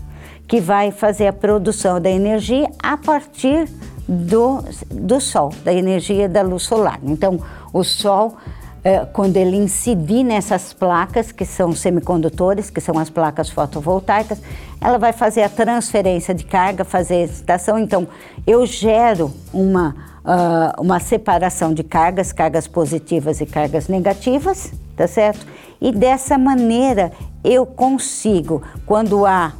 [0.48, 3.68] que vai fazer a produção da energia a partir
[4.08, 6.98] do, do sol, da energia da luz solar.
[7.02, 7.38] Então,
[7.70, 8.34] o sol,
[8.82, 14.40] é, quando ele incidir nessas placas, que são semicondutores, que são as placas fotovoltaicas,
[14.80, 17.78] ela vai fazer a transferência de carga, fazer a excitação.
[17.78, 18.08] Então,
[18.46, 25.46] eu gero uma, uh, uma separação de cargas, cargas positivas e cargas negativas, tá certo?
[25.78, 27.12] E dessa maneira
[27.44, 29.52] eu consigo, quando há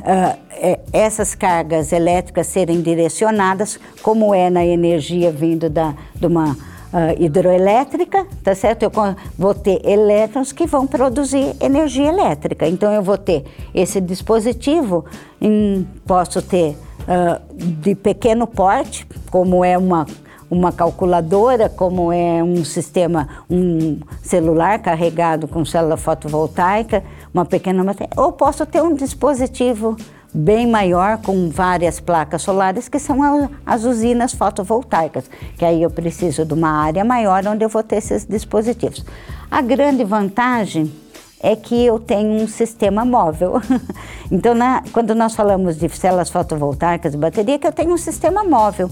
[0.00, 0.38] uh,
[0.92, 6.56] essas cargas elétricas serem direcionadas, como é na energia vindo da, de uma uh,
[7.18, 8.84] hidroelétrica, tá certo?
[8.84, 8.92] Eu
[9.36, 12.66] vou ter elétrons que vão produzir energia elétrica.
[12.66, 15.04] Então eu vou ter esse dispositivo,
[15.40, 20.06] em, posso ter uh, de pequeno porte, como é uma
[20.50, 27.02] uma calculadora, como é um sistema, um celular carregado com célula fotovoltaica,
[27.34, 29.96] uma pequena matéria, ou posso ter um dispositivo
[30.32, 36.44] bem maior com várias placas solares que são as usinas fotovoltaicas, que aí eu preciso
[36.44, 39.04] de uma área maior onde eu vou ter esses dispositivos.
[39.50, 40.92] A grande vantagem
[41.40, 43.60] é que eu tenho um sistema móvel.
[44.32, 48.42] então, na, quando nós falamos de células fotovoltaicas e bateria, que eu tenho um sistema
[48.42, 48.90] móvel.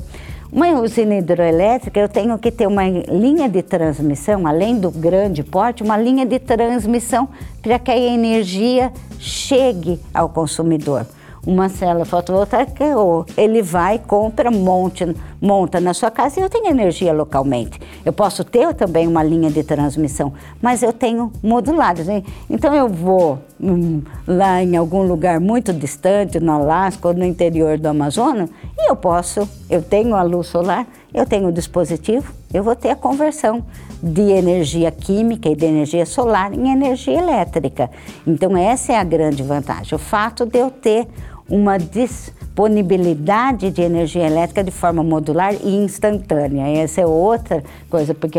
[0.53, 5.83] Uma usina hidroelétrica, eu tenho que ter uma linha de transmissão, além do grande porte,
[5.83, 7.27] uma linha de transmissão
[7.63, 11.07] para que a energia chegue ao consumidor
[11.47, 15.05] uma célula fotovoltaica, ou ele vai, compra, monte,
[15.41, 17.81] monta na sua casa e eu tenho energia localmente.
[18.05, 22.09] Eu posso ter também uma linha de transmissão, mas eu tenho modulares.
[22.09, 22.25] Hein?
[22.49, 27.77] Então eu vou hum, lá em algum lugar muito distante, no Alasca ou no interior
[27.77, 32.63] do Amazonas, e eu posso, eu tenho a luz solar, eu tenho o dispositivo, eu
[32.63, 33.65] vou ter a conversão
[34.03, 37.91] de energia química e de energia solar em energia elétrica.
[38.27, 41.07] Então essa é a grande vantagem, o fato de eu ter
[41.49, 46.83] uma disponibilidade de energia elétrica de forma modular e instantânea.
[46.83, 48.39] Essa é outra coisa, porque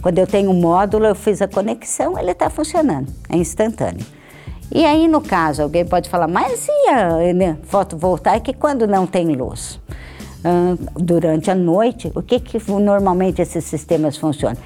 [0.00, 4.04] quando eu tenho um módulo, eu fiz a conexão, ele está funcionando, é instantâneo.
[4.70, 9.80] E aí, no caso, alguém pode falar, mas e a fotovoltaica quando não tem luz?
[10.94, 14.56] durante a noite, o que, que normalmente esses sistemas funcionam?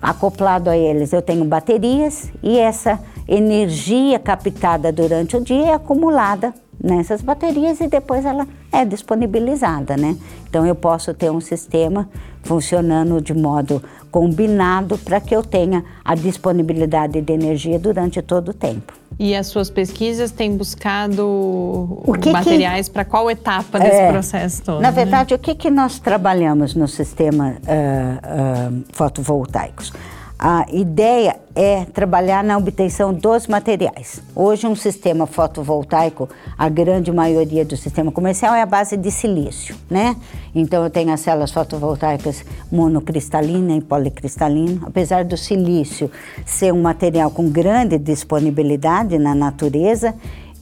[0.00, 6.54] Acoplado a eles, eu tenho baterias e essa energia captada durante o dia é acumulada
[6.82, 10.16] nessas baterias e depois ela é disponibilizada, né?
[10.48, 12.08] Então eu posso ter um sistema
[12.42, 18.54] funcionando de modo combinado para que eu tenha a disponibilidade de energia durante todo o
[18.54, 18.92] tempo.
[19.18, 24.80] E as suas pesquisas têm buscado que materiais para qual etapa desse é, processo todo?
[24.80, 24.94] Na né?
[24.94, 25.36] verdade, né?
[25.36, 29.92] o que, que nós trabalhamos no sistema uh, uh, fotovoltaicos?
[30.40, 34.22] A ideia é trabalhar na obtenção dos materiais.
[34.36, 39.74] Hoje, um sistema fotovoltaico, a grande maioria do sistema comercial é a base de silício,
[39.90, 40.14] né?
[40.54, 44.82] Então, eu tenho as células fotovoltaicas monocristalina e policristalina.
[44.86, 46.08] Apesar do silício
[46.46, 50.14] ser um material com grande disponibilidade na natureza,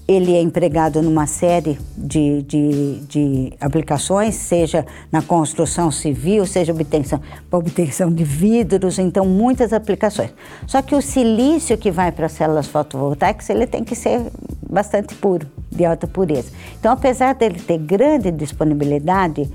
[0.09, 7.21] ele é empregado numa série de, de, de, aplicações, seja na construção civil, seja obtenção,
[7.51, 10.31] obtenção de vidros, então muitas aplicações.
[10.67, 14.23] Só que o silício que vai para as células fotovoltaicas, ele tem que ser
[14.71, 16.53] bastante puro, de alta pureza.
[16.79, 19.51] Então, apesar dele ter grande disponibilidade,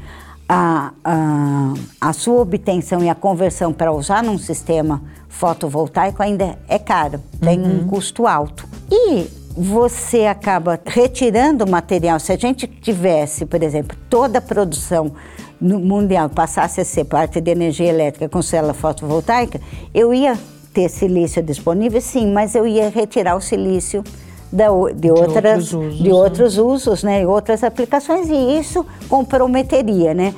[0.50, 6.78] a, a, a sua obtenção e a conversão para usar num sistema fotovoltaico ainda é
[6.78, 7.84] caro, tem uhum.
[7.84, 8.68] um custo alto.
[8.92, 12.20] E você acaba retirando o material.
[12.20, 15.12] Se a gente tivesse, por exemplo, toda a produção
[15.60, 19.60] mundial passasse a ser parte de energia elétrica com célula fotovoltaica,
[19.94, 20.38] eu ia
[20.74, 24.04] ter silício disponível, sim, mas eu ia retirar o silício
[24.52, 26.14] da, de, de, outras, outros usos, de né?
[26.14, 30.34] outros usos, né, outras aplicações, e isso comprometeria, né?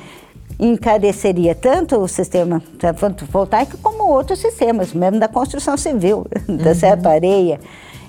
[0.58, 2.62] encareceria tanto o sistema
[2.96, 6.74] fotovoltaico como outros sistemas, mesmo da construção civil, da uhum.
[6.74, 7.06] certo?
[7.06, 7.60] Areia.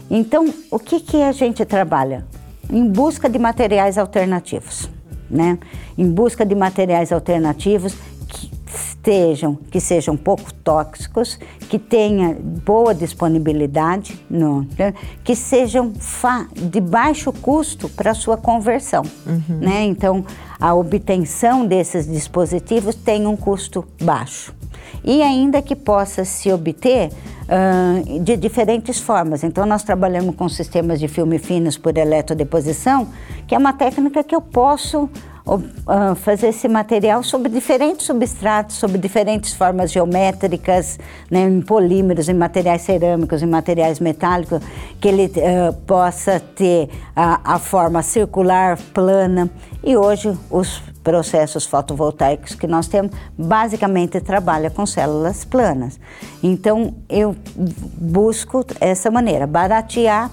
[0.10, 2.26] Então, o que, que a gente trabalha?
[2.70, 4.90] Em busca de materiais alternativos,
[5.30, 5.58] né?
[5.98, 7.96] Em busca de materiais alternativos
[8.68, 11.40] estejam, que sejam pouco tóxicos,
[11.70, 12.36] que tenha
[12.66, 14.94] boa disponibilidade, no, né?
[15.24, 15.94] que sejam
[16.56, 19.58] de baixo custo para sua conversão, uhum.
[19.60, 19.84] né?
[19.84, 20.26] Então,
[20.60, 24.54] a obtenção desses dispositivos tem um custo baixo.
[25.04, 27.10] E ainda que possa se obter
[27.46, 29.44] uh, de diferentes formas.
[29.44, 33.08] Então, nós trabalhamos com sistemas de filme finos por eletrodeposição,
[33.48, 35.10] que é uma técnica que eu posso
[36.18, 42.82] fazer esse material sobre diferentes substratos, sobre diferentes formas geométricas, né, em polímeros, em materiais
[42.82, 44.60] cerâmicos, em materiais metálicos,
[45.00, 49.50] que ele uh, possa ter a, a forma circular, plana.
[49.84, 56.00] E hoje os processos fotovoltaicos que nós temos basicamente trabalha com células planas.
[56.42, 60.32] Então eu busco essa maneira, baratear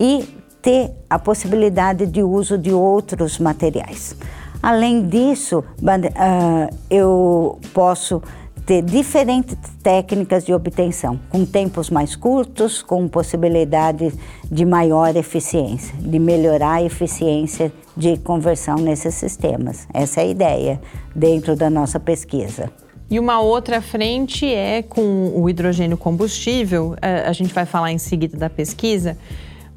[0.00, 4.16] e ter a possibilidade de uso de outros materiais.
[4.62, 8.20] Além disso, uh, eu posso
[8.66, 14.12] ter diferentes técnicas de obtenção, com tempos mais curtos, com possibilidade
[14.44, 19.88] de maior eficiência, de melhorar a eficiência de conversão nesses sistemas.
[19.94, 20.80] Essa é a ideia
[21.16, 22.70] dentro da nossa pesquisa.
[23.10, 27.96] E uma outra frente é com o hidrogênio combustível, eh, a gente vai falar em
[27.96, 29.16] seguida da pesquisa,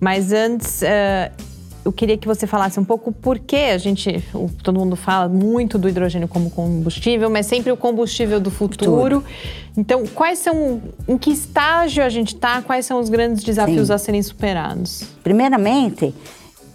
[0.02, 1.32] mas antes eh,
[1.86, 5.30] eu queria que você falasse um pouco por que a gente, o, todo mundo fala
[5.30, 9.24] muito do hidrogênio como combustível, mas sempre o combustível do futuro.
[9.78, 12.62] Então, quais são, em que estágio a gente está?
[12.64, 13.94] Quais são os grandes desafios Sim.
[13.94, 15.04] a serem superados?
[15.24, 16.14] Primeiramente,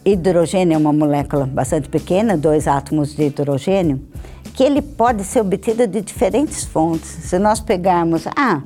[0.05, 4.01] hidrogênio é uma molécula bastante pequena, dois átomos de hidrogênio,
[4.55, 7.09] que ele pode ser obtido de diferentes fontes.
[7.09, 8.63] Se nós pegarmos, ah,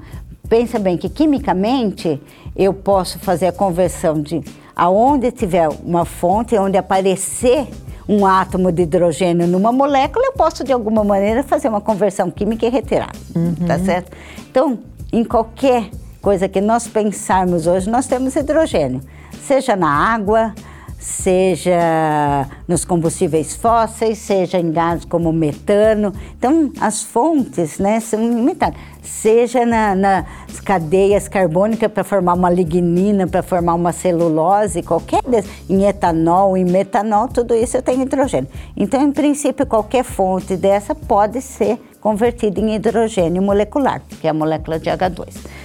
[0.51, 2.21] pensa bem que quimicamente
[2.57, 4.43] eu posso fazer a conversão de
[4.75, 7.69] aonde tiver uma fonte, onde aparecer
[8.09, 12.67] um átomo de hidrogênio numa molécula, eu posso de alguma maneira fazer uma conversão química
[12.67, 13.55] e retirar, uhum.
[13.67, 14.11] tá certo?
[14.51, 14.81] Então,
[15.13, 15.89] em qualquer
[16.21, 19.01] coisa que nós pensarmos hoje, nós temos hidrogênio,
[19.41, 20.53] seja na água,
[21.01, 26.13] seja nos combustíveis fósseis, seja em gases como metano.
[26.37, 28.79] Então, as fontes né, são limitadas.
[29.03, 35.51] Seja na, nas cadeias carbônicas para formar uma lignina, para formar uma celulose, qualquer desses,
[35.71, 38.49] em etanol, em metanol, tudo isso tem hidrogênio.
[38.77, 44.35] Então, em princípio, qualquer fonte dessa pode ser convertida em hidrogênio molecular, que é a
[44.35, 45.60] molécula de H2.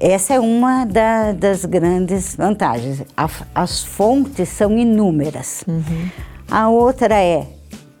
[0.00, 3.02] Essa é uma da, das grandes vantagens.
[3.14, 5.62] A, as fontes são inúmeras.
[5.68, 6.10] Uhum.
[6.50, 7.46] A outra é,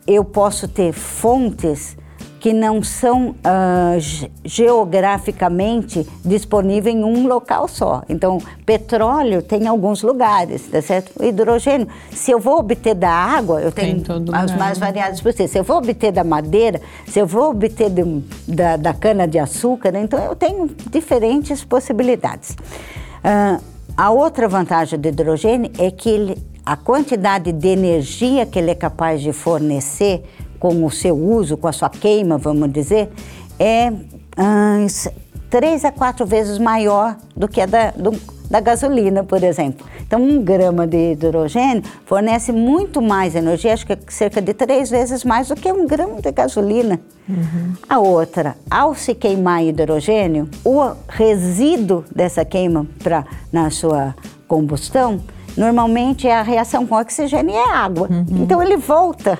[0.06, 1.98] eu posso ter fontes
[2.40, 8.02] que não são uh, geograficamente disponíveis em um local só.
[8.08, 11.22] Então, petróleo tem alguns lugares, tá certo?
[11.22, 15.50] Hidrogênio, se eu vou obter da água, eu tenho as mais variadas possíveis.
[15.50, 18.02] Se eu vou obter da madeira, se eu vou obter de,
[18.48, 22.56] da, da cana-de-açúcar, então eu tenho diferentes possibilidades.
[23.22, 23.62] Uh,
[23.94, 28.74] a outra vantagem do hidrogênio é que ele, a quantidade de energia que ele é
[28.74, 30.24] capaz de fornecer
[30.60, 33.10] com o seu uso, com a sua queima, vamos dizer,
[33.58, 33.90] é
[35.48, 38.12] três a quatro vezes maior do que a da, do,
[38.48, 39.86] da gasolina, por exemplo.
[40.06, 44.90] Então, um grama de hidrogênio fornece muito mais energia, acho que é cerca de três
[44.90, 47.00] vezes mais do que um grama de gasolina.
[47.28, 47.74] Uhum.
[47.88, 54.14] A outra, ao se queimar hidrogênio, o resíduo dessa queima pra, na sua
[54.46, 55.20] combustão,
[55.56, 58.08] normalmente é a reação com oxigênio e é água.
[58.10, 58.42] Uhum.
[58.42, 59.38] Então, ele volta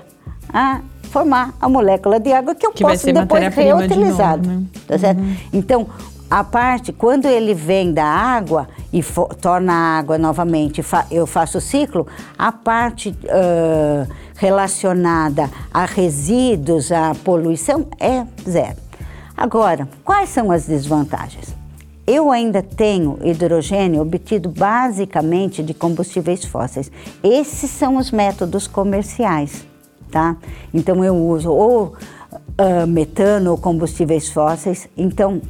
[0.52, 4.38] a formar a molécula de água que eu que posso depois reutilizar.
[4.38, 4.62] De né?
[4.86, 5.20] tá certo?
[5.20, 5.36] Uhum.
[5.52, 5.86] Então,
[6.30, 9.02] a parte, quando ele vem da água e
[9.40, 12.06] torna a água novamente, fa eu faço o ciclo,
[12.38, 18.76] a parte uh, relacionada a resíduos, a poluição, é zero.
[19.36, 21.54] Agora, quais são as desvantagens?
[22.06, 26.90] Eu ainda tenho hidrogênio obtido basicamente de combustíveis fósseis.
[27.22, 29.69] Esses são os métodos comerciais
[30.10, 30.36] tá?
[30.74, 31.94] Então eu uso ou
[32.60, 34.88] uh, metano ou combustíveis fósseis.
[34.96, 35.40] Então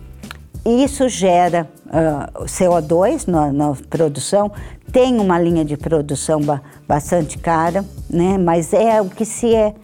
[0.65, 4.53] isso gera uh, ah, CO2 na, na, produção.
[4.93, 8.37] Tem uma linha de produção ba bastante cara, né?
[8.37, 9.75] Mas é o que se é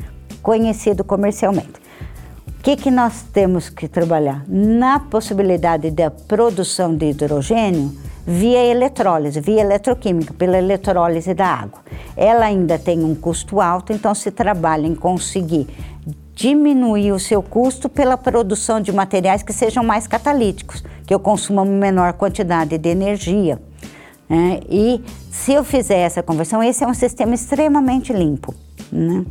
[0.42, 1.86] conhecido comercialmente.
[2.48, 4.44] O que, que nós temos que trabalhar?
[4.48, 7.92] Na possibilidade da produção de hidrogênio,
[8.26, 11.80] via eletrólise, via eletroquímica, pela eletrólise da água.
[12.16, 15.68] Ela ainda tem um custo alto, então se trabalha em conseguir
[16.34, 21.64] diminuir o seu custo pela produção de materiais que sejam mais catalíticos, que eu consuma
[21.64, 23.58] menor quantidade de energia.
[24.28, 24.60] Né?
[24.68, 25.00] E
[25.30, 28.52] se eu fizer essa conversão, esse é um sistema extremamente limpo.
[28.90, 29.24] Né?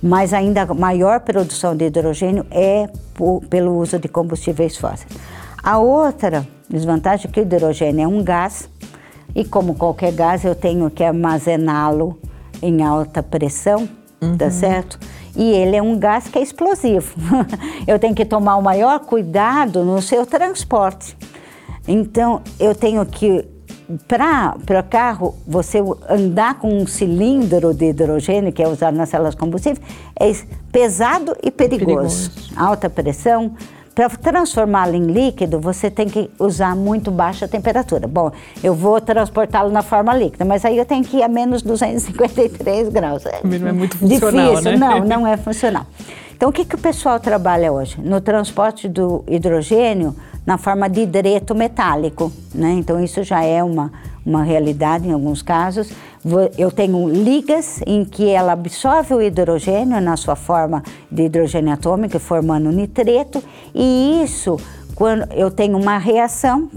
[0.00, 5.08] Mas ainda a maior produção de hidrogênio é por, pelo uso de combustíveis fósseis.
[5.62, 8.68] A outra desvantagem é que o hidrogênio é um gás
[9.34, 12.18] e como qualquer gás eu tenho que armazená-lo
[12.62, 14.36] em alta pressão, tá uhum.
[14.36, 14.98] tá certo?
[15.36, 17.14] E ele é um gás que é explosivo.
[17.86, 21.16] eu tenho que tomar o maior cuidado no seu transporte.
[21.86, 23.46] Então eu tenho que
[24.06, 25.78] para carro, você
[26.08, 29.80] andar com um cilindro de hidrogênio, que é usado nas células combustíveis,
[30.18, 30.30] é
[30.70, 32.30] pesado e perigoso.
[32.30, 32.52] perigoso.
[32.54, 33.54] Alta pressão.
[33.98, 38.06] Para transformá-lo em líquido, você tem que usar muito baixa temperatura.
[38.06, 38.30] Bom,
[38.62, 42.90] eu vou transportá-lo na forma líquida, mas aí eu tenho que ir a menos 253
[42.90, 43.24] graus.
[43.42, 44.76] Não é muito funcional, Difícil, né?
[44.76, 45.84] não, não é funcional.
[46.32, 48.00] Então, o que, que o pessoal trabalha hoje?
[48.00, 50.14] No transporte do hidrogênio,
[50.46, 52.30] na forma de hidreto metálico.
[52.54, 52.74] Né?
[52.74, 53.90] Então, isso já é uma,
[54.28, 55.90] uma realidade em alguns casos.
[56.58, 62.18] Eu tenho ligas em que ela absorve o hidrogênio na sua forma de hidrogênio atômico,
[62.18, 63.42] formando nitreto,
[63.74, 64.58] e isso
[64.98, 66.68] quando eu tenho uma reação,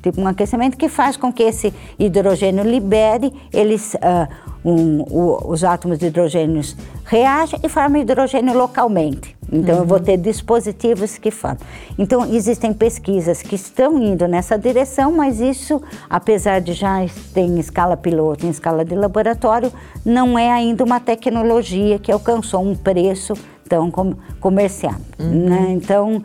[0.00, 4.28] tipo um aquecimento, que faz com que esse hidrogênio libere, eles, uh,
[4.64, 6.62] um, o, os átomos de hidrogênio
[7.04, 9.36] reagem e formam hidrogênio localmente.
[9.52, 9.80] Então, uhum.
[9.80, 10.04] eu vou uhum.
[10.04, 11.58] ter dispositivos que falam.
[11.98, 17.04] Então, existem pesquisas que estão indo nessa direção, mas isso, apesar de já
[17.34, 19.72] ter em escala piloto, em escala de laboratório,
[20.04, 23.34] não é ainda uma tecnologia que alcançou um preço
[23.68, 24.94] tão com, comercial.
[25.18, 25.48] Uhum.
[25.48, 25.66] Né?
[25.72, 26.22] Então,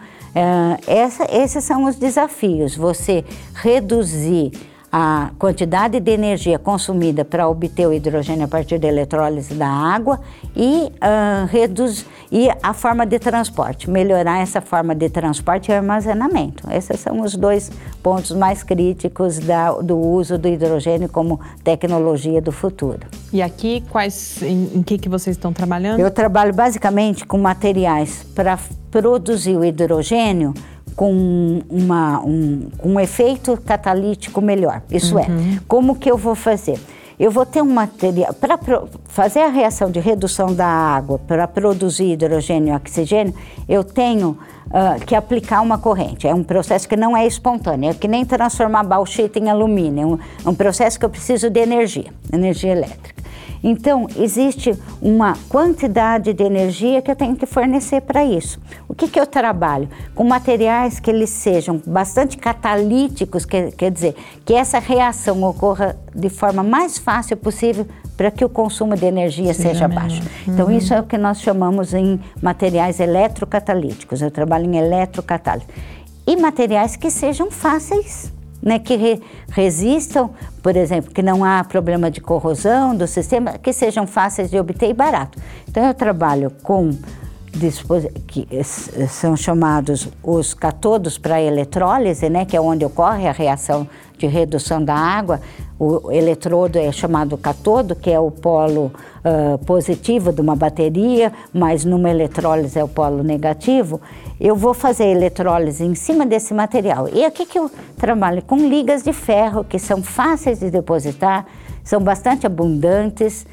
[0.87, 2.75] essa, esses são os desafios.
[2.75, 3.23] Você
[3.55, 4.51] reduzir
[4.91, 10.19] a quantidade de energia consumida para obter o hidrogênio a partir da eletrólise da água
[10.55, 16.63] e, uh, reduz, e a forma de transporte, melhorar essa forma de transporte e armazenamento.
[16.71, 17.71] Esses são os dois
[18.01, 23.01] pontos mais críticos da, do uso do hidrogênio como tecnologia do futuro.
[23.31, 25.99] E aqui, quais, em, em que, que vocês estão trabalhando?
[25.99, 28.57] Eu trabalho basicamente com materiais para
[28.89, 30.53] produzir o hidrogênio
[30.95, 34.81] com uma, um, um efeito catalítico melhor.
[34.91, 35.55] Isso é, uhum.
[35.55, 36.79] é, como que eu vou fazer?
[37.19, 38.57] Eu vou ter um material, para
[39.05, 43.33] fazer a reação de redução da água, para produzir hidrogênio e oxigênio,
[43.67, 44.37] eu tenho
[44.67, 46.25] uh, que aplicar uma corrente.
[46.25, 50.01] É um processo que não é espontâneo, é que nem transformar bauxita em alumínio.
[50.01, 53.19] É um, é um processo que eu preciso de energia, energia elétrica.
[53.63, 58.59] Então, existe uma quantidade de energia que eu tenho que fornecer para isso.
[58.87, 59.89] O que, que eu trabalho?
[60.15, 66.29] Com materiais que eles sejam bastante catalíticos, quer, quer dizer, que essa reação ocorra de
[66.29, 67.85] forma mais fácil possível
[68.15, 70.21] para que o consumo de energia Sim, seja baixo.
[70.43, 70.53] Então, uhum.
[70.53, 74.21] Então, isso é o que nós chamamos em materiais eletrocatalíticos.
[74.21, 75.67] Eu trabalho em eletrocatálise.
[76.27, 78.31] E materiais que sejam fáceis
[78.61, 80.31] né, que re, resistam,
[80.61, 84.89] por exemplo, que não há problema de corrosão do sistema, que sejam fáceis de obter
[84.89, 85.39] e barato.
[85.67, 86.91] Então eu trabalho com
[88.27, 88.47] que
[89.07, 93.87] são chamados os catodos para eletrólise, né, que é onde ocorre a reação
[94.17, 95.39] de redução da água.
[95.79, 98.91] O eletrodo é chamado catodo, que é o polo
[99.23, 104.01] uh, positivo de uma bateria, mas numa eletrólise é o polo negativo.
[104.39, 107.07] Eu vou fazer eletrólise em cima desse material.
[107.13, 111.45] E aqui que eu trabalho com ligas de ferro, que são fáceis de depositar,
[111.83, 113.45] são bastante abundantes,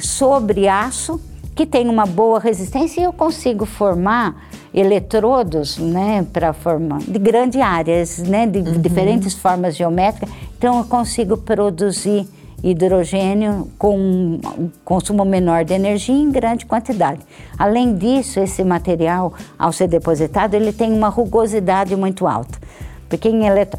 [0.00, 1.20] sobre aço,
[1.54, 7.60] que tem uma boa resistência e eu consigo formar eletrodos, né, para formar de grandes
[7.60, 8.80] áreas, né, de uhum.
[8.80, 10.30] diferentes formas geométricas.
[10.56, 12.26] Então eu consigo produzir
[12.62, 17.20] hidrogênio com um consumo menor de energia em grande quantidade.
[17.58, 22.58] Além disso, esse material, ao ser depositado, ele tem uma rugosidade muito alta,
[23.08, 23.28] porque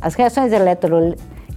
[0.02, 0.52] as reações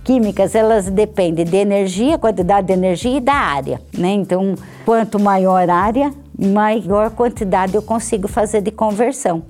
[0.07, 4.13] eletroquímicas elas dependem de energia, quantidade de energia e da área, né?
[4.13, 4.55] Então,
[4.85, 9.43] quanto maior a área, maior quantidade eu consigo fazer de conversão.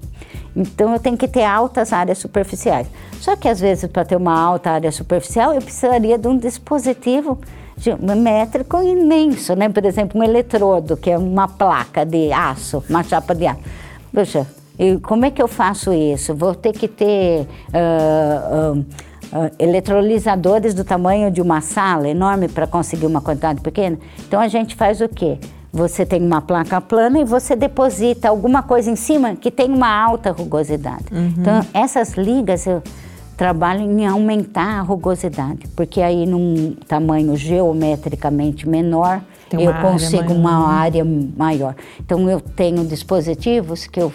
[0.55, 2.87] Então eu tenho que ter altas áreas superficiais.
[3.21, 7.39] Só que às vezes para ter uma alta área superficial eu precisaria de um dispositivo
[8.17, 9.69] métrico imenso, né?
[9.69, 13.61] Por exemplo, um eletrodo, que é uma placa de aço, uma chapa de aço.
[14.15, 14.47] Poxa,
[14.79, 16.35] e como é que eu faço isso?
[16.35, 18.87] Vou ter que ter uh, uh,
[19.33, 23.99] uh, eletrolisadores do tamanho de uma sala enorme para conseguir uma quantidade pequena?
[24.27, 25.39] Então a gente faz o quê?
[25.73, 29.89] Você tem uma placa plana e você deposita alguma coisa em cima que tem uma
[29.89, 31.05] alta rugosidade.
[31.13, 31.35] Uhum.
[31.37, 32.83] Então, essas ligas eu
[33.37, 39.21] trabalho em aumentar a rugosidade, porque aí num tamanho geometricamente menor
[39.53, 41.75] eu consigo uma área maior.
[42.01, 44.13] Então eu tenho dispositivos que eu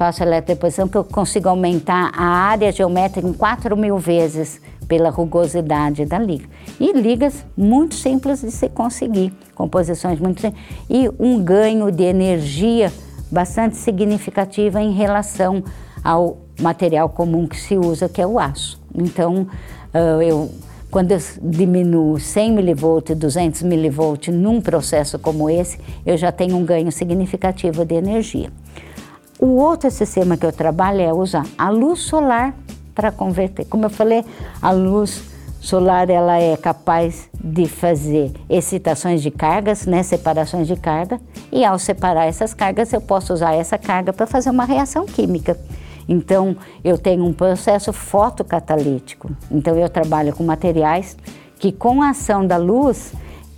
[0.00, 6.06] faço eletrodeposição que eu consigo aumentar a área geométrica em 4 mil vezes pela rugosidade
[6.06, 6.48] da liga.
[6.80, 12.90] E ligas muito simples de se conseguir, composições muito simples, e um ganho de energia
[13.30, 15.62] bastante significativa em relação
[16.02, 18.80] ao material comum que se usa, que é o aço.
[18.94, 19.46] Então,
[19.92, 20.50] uh, eu
[20.90, 26.56] quando eu diminuo 100 mV e 200 mV num processo como esse, eu já tenho
[26.56, 28.50] um ganho significativo de energia.
[29.40, 32.54] O outro sistema que eu trabalho é usar a luz solar
[32.94, 33.64] para converter.
[33.64, 34.22] Como eu falei,
[34.60, 35.22] a luz
[35.58, 41.18] solar ela é capaz de fazer excitações de cargas, né, separações de carga,
[41.50, 45.58] e ao separar essas cargas eu posso usar essa carga para fazer uma reação química.
[46.06, 49.30] Então, eu tenho um processo fotocatalítico.
[49.50, 51.16] Então, eu trabalho com materiais
[51.58, 53.14] que, com a ação da luz,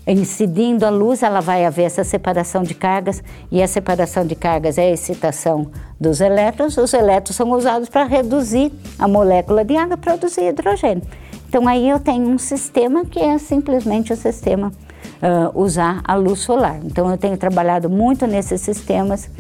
[0.07, 4.78] incidindo a luz, ela vai haver essa separação de cargas, e a separação de cargas
[4.78, 6.76] é a excitação dos elétrons.
[6.76, 11.03] Os elétrons são usados para reduzir a molécula de água, produzir hidrogênio.
[11.48, 14.72] Então, aí eu tenho um sistema que é simplesmente o sistema
[15.22, 16.80] uh, usar a luz solar.
[16.84, 19.30] Então, eu tenho trabalhado muito nesses sistemas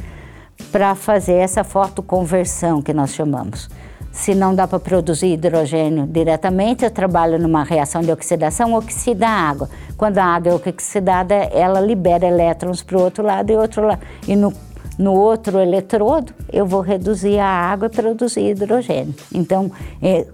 [0.70, 3.68] para fazer essa fotoconversão que nós chamamos.
[4.12, 9.30] Se não dá para produzir hidrogênio diretamente, eu trabalho numa reação de oxidação, oxida a
[9.30, 9.70] água.
[9.96, 14.02] Quando a água é oxidada, ela libera elétrons para o outro lado e outro lado.
[14.28, 14.52] E no,
[14.98, 19.14] no outro eletrodo, eu vou reduzir a água e produzir hidrogênio.
[19.32, 20.26] Então, é,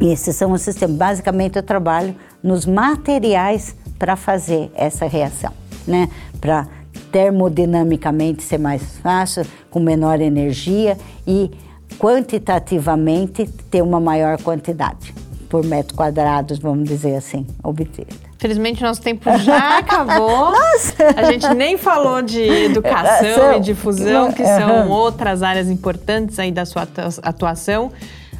[0.00, 0.96] esses são os sistemas.
[0.96, 5.52] Basicamente, eu trabalho nos materiais para fazer essa reação,
[5.86, 6.08] né?
[6.40, 6.66] Para
[7.12, 11.50] termodinamicamente ser mais fácil, com menor energia e
[11.98, 15.14] quantitativamente ter uma maior quantidade
[15.48, 18.14] por metro quadrado, vamos dizer assim, obtida.
[18.38, 20.50] Felizmente, nosso tempo já acabou.
[20.50, 20.94] Nossa.
[21.14, 26.64] A gente nem falou de educação e difusão, que são outras áreas importantes aí da
[26.64, 26.88] sua
[27.22, 27.92] atuação.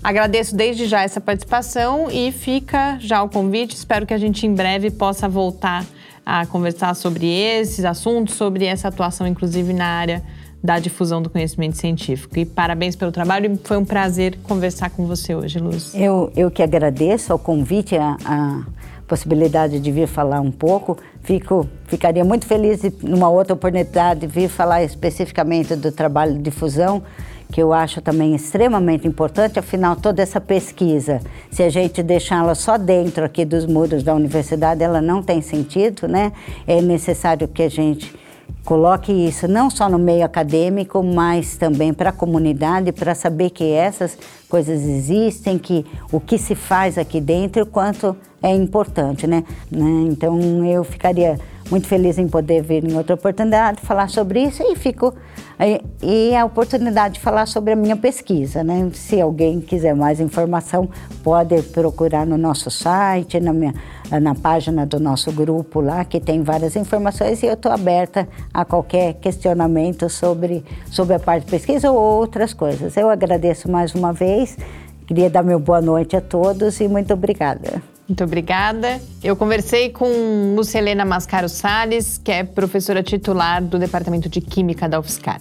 [0.03, 3.77] Agradeço desde já essa participação e fica já o convite.
[3.77, 5.85] Espero que a gente em breve possa voltar
[6.27, 10.23] a conversar sobre esses assuntos, sobre essa atuação, inclusive na área
[10.63, 12.39] da difusão do conhecimento científico.
[12.39, 15.93] E parabéns pelo trabalho, foi um prazer conversar com você hoje, Luz.
[15.95, 18.63] Eu, eu que agradeço ao convite, a, a
[19.09, 20.97] possibilidade de vir falar um pouco.
[21.23, 27.03] Fico, ficaria muito feliz de, numa outra oportunidade, vir falar especificamente do trabalho de difusão
[27.53, 32.79] que eu acho também extremamente importante, afinal, toda essa pesquisa, se a gente deixá-la só
[32.79, 36.33] dentro aqui dos muros da universidade, ela não tem sentido, né?
[36.67, 38.11] É necessário que a gente
[38.65, 43.65] coloque isso não só no meio acadêmico, mas também para a comunidade, para saber que
[43.73, 44.17] essas
[44.49, 49.45] coisas existem, que o que se faz aqui dentro o quanto é importante, né?
[49.71, 50.05] né?
[50.09, 51.39] Então eu ficaria
[51.73, 55.15] muito feliz em poder vir em outra oportunidade falar sobre isso e fico
[56.03, 58.91] e a oportunidade de falar sobre a minha pesquisa, né?
[58.93, 60.91] Se alguém quiser mais informação,
[61.23, 63.73] pode procurar no nosso site, na minha
[64.21, 68.67] na página do nosso grupo lá, que tem várias informações e eu estou aberta a
[68.67, 72.95] qualquer questionamento sobre, sobre a parte de pesquisa ou outras coisas.
[72.99, 74.59] Eu agradeço mais uma vez,
[75.07, 77.92] queria dar meu boa noite a todos e muito obrigada.
[78.13, 79.01] Muito obrigada.
[79.25, 85.01] Eu conversei com Lucelena Mascaro Sales, que é professora titular do Departamento de Química da
[85.01, 85.41] UFSCar.